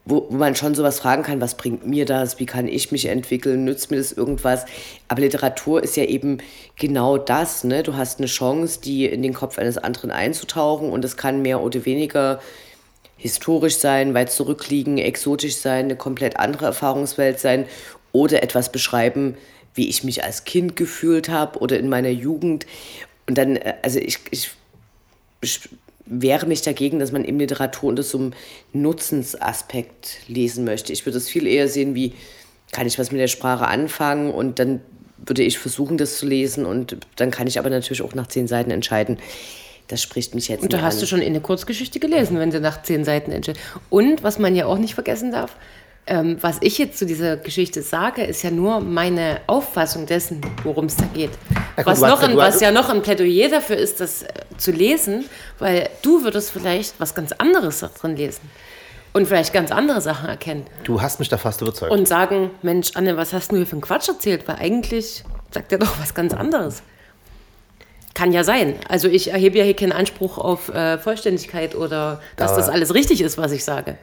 wo, 0.05 0.27
wo 0.29 0.37
man 0.37 0.55
schon 0.55 0.75
sowas 0.75 1.01
fragen 1.01 1.23
kann, 1.23 1.41
was 1.41 1.57
bringt 1.57 1.87
mir 1.87 2.05
das, 2.05 2.39
wie 2.39 2.47
kann 2.47 2.69
ich 2.69 2.93
mich 2.93 3.07
entwickeln, 3.07 3.65
nützt 3.65 3.91
mir 3.91 3.97
das 3.97 4.13
irgendwas. 4.13 4.67
Aber 5.09 5.23
Literatur 5.23 5.83
ist 5.83 5.97
ja 5.97 6.05
eben 6.05 6.39
genau 6.77 7.17
das. 7.17 7.65
Ne? 7.65 7.83
Du 7.83 7.97
hast 7.97 8.19
eine 8.19 8.27
Chance, 8.27 8.81
die 8.83 9.07
in 9.07 9.23
den 9.23 9.33
Kopf 9.33 9.59
eines 9.59 9.79
anderen 9.79 10.11
einzutauchen 10.11 10.91
und 10.91 11.05
es 11.05 11.17
kann 11.17 11.43
mehr 11.43 11.63
oder 11.63 11.85
weniger 11.87 12.41
historisch 13.17 13.79
sein, 13.79 14.13
weit 14.13 14.31
zurückliegen, 14.31 14.99
exotisch 14.99 15.57
sein, 15.57 15.87
eine 15.87 15.97
komplett 15.97 16.39
andere 16.39 16.67
Erfahrungswelt 16.67 17.41
sein 17.41 17.67
oder 18.13 18.43
etwas 18.43 18.71
beschreiben, 18.71 19.37
wie 19.75 19.89
ich 19.89 20.05
mich 20.05 20.23
als 20.23 20.45
Kind 20.45 20.77
gefühlt 20.77 21.31
habe 21.31 21.59
oder 21.61 21.79
in 21.79 21.89
meiner 21.89 22.11
Jugend. 22.11 22.67
Und 23.27 23.39
dann, 23.39 23.57
äh, 23.57 23.75
also 23.83 23.99
ich, 23.99 24.19
ich 24.31 24.51
wehre 26.07 26.47
mich 26.47 26.63
dagegen, 26.63 26.99
dass 26.99 27.13
man 27.13 27.25
eben 27.25 27.39
Literatur 27.39 27.89
unter 27.89 28.03
so 28.03 28.19
einem 28.19 28.33
Nutzensaspekt 28.73 30.19
lesen 30.29 30.65
möchte. 30.65 30.93
Ich 30.93 31.07
würde 31.07 31.19
es 31.19 31.29
viel 31.29 31.47
eher 31.47 31.69
sehen, 31.69 31.95
wie 31.95 32.13
kann 32.73 32.87
ich 32.87 32.99
was 32.99 33.13
mit 33.13 33.21
der 33.21 33.29
Sprache 33.29 33.67
anfangen 33.67 34.31
und 34.31 34.59
dann 34.59 34.81
würde 35.19 35.43
ich 35.43 35.59
versuchen, 35.59 35.97
das 35.97 36.19
zu 36.19 36.27
lesen 36.27 36.67
und 36.67 36.99
dann 37.17 37.31
kann 37.31 37.47
ich 37.47 37.59
aber 37.59 37.71
natürlich 37.71 38.03
auch 38.03 38.15
nach 38.15 38.27
zehn 38.27 38.47
Seiten 38.47 38.71
entscheiden, 38.71 39.19
das 39.89 40.03
spricht 40.03 40.35
mich 40.35 40.49
jetzt 40.49 40.63
Und 40.63 40.73
da 40.73 40.83
hast 40.83 40.97
an. 40.97 41.01
du 41.01 41.07
schon 41.07 41.21
eine 41.21 41.41
Kurzgeschichte 41.41 42.01
gelesen, 42.01 42.39
wenn 42.39 42.51
sie 42.51 42.61
nach 42.61 42.83
zehn 42.83 43.05
Seiten 43.05 43.33
entscheidet. 43.33 43.63
Und 43.91 44.23
was 44.23 44.39
man 44.39 44.55
ja 44.57 44.67
auch 44.67 44.79
nicht 44.79 44.95
vergessen 44.95 45.31
darf, 45.31 45.57
ähm, 46.07 46.37
was 46.43 46.59
ich 46.61 46.77
jetzt 46.79 46.99
zu 46.99 47.07
dieser 47.07 47.37
Geschichte 47.39 47.81
sage, 47.83 48.23
ist 48.25 48.43
ja 48.43 48.51
nur 48.51 48.81
meine 48.81 49.41
Auffassung 49.47 50.05
dessen, 50.07 50.41
worum 50.63 50.85
es 50.87 50.97
da 50.97 51.05
geht. 51.15 51.31
gut, 51.77 51.87
was, 51.87 52.01
noch 52.01 52.21
ja- 52.23 52.29
ein, 52.29 52.37
was 52.37 52.61
ja 52.61 52.71
noch 52.71 52.91
ein 52.91 53.01
Plädoyer 53.03 53.49
dafür 53.49 53.77
ist, 53.77 54.01
das 54.01 54.23
äh, 54.23 54.29
zu 54.59 54.71
lesen, 54.71 55.25
weil 55.59 55.89
du 56.03 56.23
würdest 56.23 56.51
vielleicht 56.51 57.01
was 57.01 57.15
ganz 57.15 57.33
anderes 57.33 57.81
da 57.81 57.89
drin 57.89 58.17
lesen 58.17 58.43
und 59.15 59.27
vielleicht 59.27 59.53
ganz 59.55 59.71
andere 59.71 60.01
Sachen 60.03 60.29
erkennen 60.29 60.67
Du 60.85 61.01
hast 61.01 61.21
mich 61.21 61.29
da 61.31 61.39
fast 61.39 61.63
überzeugt. 61.63 61.91
und 61.93 62.07
sagen, 62.07 62.51
Mensch, 62.63 62.91
Anne, 62.95 63.17
was 63.17 63.33
hast 63.33 63.53
du 63.53 63.57
hier 63.57 63.67
für 63.67 63.73
einen 63.73 63.81
Quatsch 63.81 64.09
erzählt? 64.09 64.47
Weil 64.47 64.57
eigentlich 64.57 65.25
sagt 65.53 65.73
er 65.73 65.79
doch 65.79 65.99
was 66.01 66.13
ganz 66.15 66.35
anderes. 66.35 66.83
Kann 68.13 68.31
ja 68.33 68.45
sein. 68.45 68.75
Also 68.89 69.09
ich 69.09 69.33
erhebe 69.33 69.59
ja 69.59 69.65
hier 69.65 69.75
keinen 69.75 69.93
Anspruch 69.93 70.39
auf 70.39 70.69
äh, 70.69 70.99
Vollständigkeit 70.99 71.75
oder 71.75 72.21
dass 72.37 72.53
Aber- 72.53 72.61
das 72.61 72.69
alles 72.69 72.93
richtig 72.95 73.21
ist, 73.23 73.39
was 73.39 73.51
ich 73.53 73.65
sage. 73.65 73.97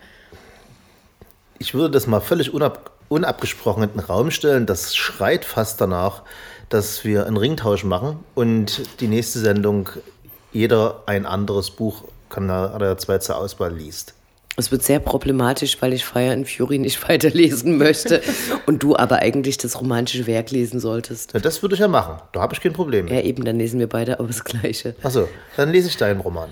Ich 1.62 1.76
würde 1.76 1.92
das 1.92 2.08
mal 2.08 2.20
völlig 2.20 2.54
unab, 2.54 2.92
unabgesprochen 3.08 3.84
in 3.84 3.92
den 3.92 4.00
Raum 4.00 4.32
stellen. 4.32 4.66
Das 4.66 4.96
schreit 4.96 5.46
fast 5.46 5.80
danach, 5.80 6.24
dass 6.70 7.06
wir 7.06 7.28
einen 7.28 7.38
Ringtausch 7.38 7.84
machen 7.84 8.20
und 8.34 8.82
die 9.00 9.08
nächste 9.08 9.40
Sendung 9.40 9.90
jeder 10.52 11.04
ein 11.06 11.26
anderes 11.26 11.70
Buch 11.70 12.04
Kanal 12.30 12.78
der 12.80 12.98
zwei 12.98 13.20
zur 13.20 13.38
Auswahl 13.38 13.74
liest. 13.74 14.16
Es 14.58 14.72
wird 14.72 14.84
sehr 14.84 15.00
problematisch, 15.00 15.78
weil 15.82 15.94
ich 15.94 16.04
Fire 16.04 16.32
and 16.32 16.50
Fury 16.50 16.80
nicht 16.80 17.08
weiterlesen 17.10 17.78
möchte 17.78 18.22
und 18.66 18.82
du 18.82 18.96
aber 18.96 19.18
eigentlich 19.18 19.58
das 19.58 19.80
romantische 19.80 20.26
Werk 20.26 20.50
lesen 20.50 20.80
solltest. 20.80 21.34
Ja, 21.34 21.40
das 21.40 21.62
würde 21.62 21.76
ich 21.76 21.82
ja 21.82 21.88
machen. 21.88 22.22
Da 22.34 22.42
habe 22.42 22.56
ich 22.56 22.62
kein 22.62 22.74
Problem 22.74 23.06
mit. 23.06 23.14
Ja, 23.14 23.22
eben, 23.22 23.46
dann 23.46 23.58
lesen 23.58 23.80
wir 23.80 23.88
beide 23.88 24.20
aber 24.20 24.28
das 24.28 24.44
Gleiche. 24.44 24.96
Achso, 25.04 25.30
dann 25.58 25.72
lese 25.72 25.90
ich 25.90 25.98
deinen 25.98 26.22
Roman. 26.22 26.50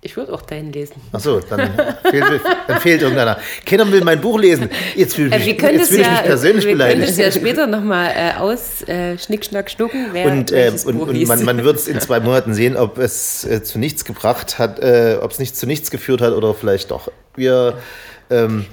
Ich 0.00 0.16
würde 0.16 0.32
auch 0.32 0.42
deinen 0.42 0.72
lesen. 0.72 0.94
Achso, 1.10 1.40
dann 1.40 1.72
fehlt, 2.08 2.40
dann 2.68 2.80
fehlt 2.80 3.02
irgendeiner. 3.02 3.36
Keiner 3.66 3.90
will 3.90 4.00
mein 4.04 4.20
Buch 4.20 4.38
lesen. 4.38 4.70
Jetzt 4.94 5.16
fühle 5.16 5.34
Äh, 5.34 5.40
ich, 5.40 5.46
wir 5.46 5.54
mich- 5.54 5.62
jetzt 5.72 5.82
es 5.82 5.88
fühle 5.88 6.00
ich 6.02 6.06
ja, 6.06 6.12
mich 6.12 6.22
persönlich 6.22 6.64
wir 6.66 6.76
können 6.76 7.02
es 7.02 7.16
beleidigt. 7.16 7.18
ja 7.18 7.40
später 7.40 7.66
nochmal 7.66 8.12
äh, 8.14 8.38
aus 8.38 8.82
äh, 8.86 9.18
Schnick, 9.18 9.44
Schnack, 9.44 9.68
Schnucken, 9.70 10.06
Und, 10.24 10.52
äh, 10.52 10.72
und, 10.84 11.00
und 11.00 11.26
man, 11.26 11.44
man 11.44 11.64
wird 11.64 11.76
es 11.76 11.88
in 11.88 12.00
zwei 12.00 12.20
Monaten 12.20 12.54
sehen, 12.54 12.76
ob 12.76 12.98
es 12.98 13.44
äh, 13.44 13.64
zu 13.64 13.80
nichts 13.80 14.04
gebracht 14.04 14.60
hat, 14.60 14.78
äh, 14.78 15.18
ob 15.20 15.32
es 15.32 15.40
nicht 15.40 15.56
zu 15.56 15.66
nichts 15.66 15.90
geführt 15.90 16.20
hat 16.20 16.32
oder 16.32 16.54
vielleicht 16.54 16.92
doch. 16.92 17.10
Wir 17.34 17.76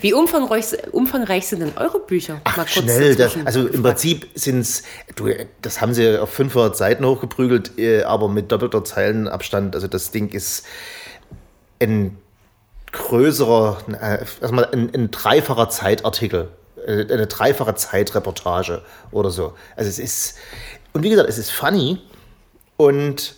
Wie 0.02 0.14
umfangreich, 0.14 0.66
umfangreich 0.92 1.48
sind 1.48 1.62
denn 1.62 1.72
eure 1.78 2.02
Bücher? 2.02 2.42
Mal 2.44 2.52
kurz 2.56 2.72
schnell, 2.72 3.16
das, 3.16 3.36
also 3.46 3.62
im 3.62 3.68
gefragt. 3.68 3.84
Prinzip 3.84 4.28
sind 4.36 4.60
es, 4.60 4.84
das 5.62 5.80
haben 5.82 5.94
sie 5.94 6.20
auf 6.20 6.30
500 6.30 6.76
Seiten 6.78 7.06
hochgeprügelt, 7.06 7.80
äh, 7.80 8.04
aber 8.04 8.28
mit 8.28 8.52
doppelter 8.52 8.84
Zeilenabstand. 8.84 9.74
Also 9.74 9.88
das 9.88 10.12
Ding 10.12 10.30
ist 10.34 10.66
ein 11.86 12.17
größerer, 12.91 13.78
äh, 14.02 14.26
erstmal 14.41 14.65
ein, 14.71 14.93
ein 14.93 15.12
dreifacher 15.12 15.69
Zeitartikel, 15.69 16.50
äh, 16.86 17.02
eine 17.12 17.28
dreifache 17.28 17.76
Zeitreportage 17.76 18.82
oder 19.12 19.30
so. 19.32 19.54
Also 19.76 19.89
es 19.89 20.00
ist, 20.00 20.36
und 20.93 21.04
wie 21.04 21.10
gesagt, 21.10 21.30
es 21.30 21.38
ist 21.38 21.52
funny 21.52 22.02
und 22.78 23.36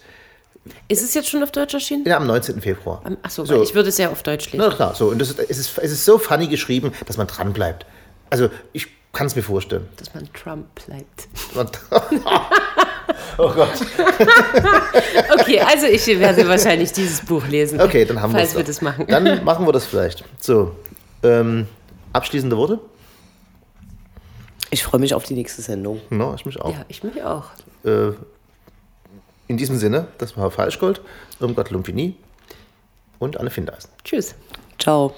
Ist 0.88 1.03
es 1.03 1.13
jetzt 1.13 1.29
schon 1.29 1.41
auf 1.43 1.51
Deutsch 1.51 1.73
erschienen? 1.73 2.05
ja, 2.05 2.17
am 2.17 2.27
19. 2.27 2.62
Februar. 2.62 3.01
Achso, 3.23 3.45
So. 3.45 3.62
ich 3.63 3.73
würde 3.73 3.89
es 3.89 3.97
ja 3.97 4.10
auf 4.10 4.21
Deutsch 4.23 4.51
lesen. 4.51 4.57
Na 4.67 4.73
klar, 4.73 4.93
so. 4.95 5.07
Und 5.07 5.19
das 5.19 5.29
es, 5.38 5.57
ist, 5.57 5.77
es 5.77 5.91
ist 5.91 6.05
so 6.05 6.17
funny 6.19 6.47
geschrieben, 6.47 6.91
dass 7.07 7.17
man 7.17 7.27
dran 7.27 7.53
bleibt. 7.53 7.86
Also 8.29 8.49
ich 8.73 8.88
kann 9.13 9.25
es 9.27 9.36
mir 9.36 9.41
vorstellen. 9.43 9.88
Dass 9.95 10.13
man 10.13 10.29
Trump 10.33 10.67
bleibt. 10.86 11.27
Oh 13.39 13.52
Gott. 13.54 13.69
Okay, 15.39 15.60
also 15.62 15.86
ich 15.86 16.06
werde 16.08 16.47
wahrscheinlich 16.47 16.91
dieses 16.91 17.21
Buch 17.21 17.45
lesen. 17.47 17.80
Okay, 17.80 18.04
dann 18.06 18.21
haben 18.21 18.34
wir 18.34 18.39
Falls 18.39 18.56
wir 18.56 18.63
das 18.63 18.82
machen. 18.82 19.06
Dann 19.08 19.43
machen 19.43 19.65
wir 19.65 19.71
das 19.71 19.86
vielleicht. 19.86 20.23
So, 20.39 20.76
ähm, 21.23 21.67
abschließende 22.13 22.58
Worte? 22.58 22.80
Ich 24.71 24.84
freue 24.84 25.00
mich 25.00 25.13
auf 25.13 25.23
die 25.23 25.36
nächste 25.36 25.62
Sendung. 25.62 26.02
No, 26.10 26.34
ich 26.36 26.45
mich 26.45 26.60
auch. 26.60 26.71
Ja, 26.71 26.86
ich 26.88 27.04
mich 27.04 27.23
auch. 27.23 27.45
Äh, 27.86 28.12
in 29.47 29.58
diesem 29.58 29.78
Sinne, 29.78 30.08
das 30.17 30.36
war 30.36 30.52
Falschgold, 30.52 31.02
Irmgard 31.39 31.69
Lumpini 31.71 32.15
und 33.19 33.39
Anne 33.39 33.50
Findeisen. 33.50 33.89
Tschüss. 34.04 34.36
Ciao. 34.80 35.15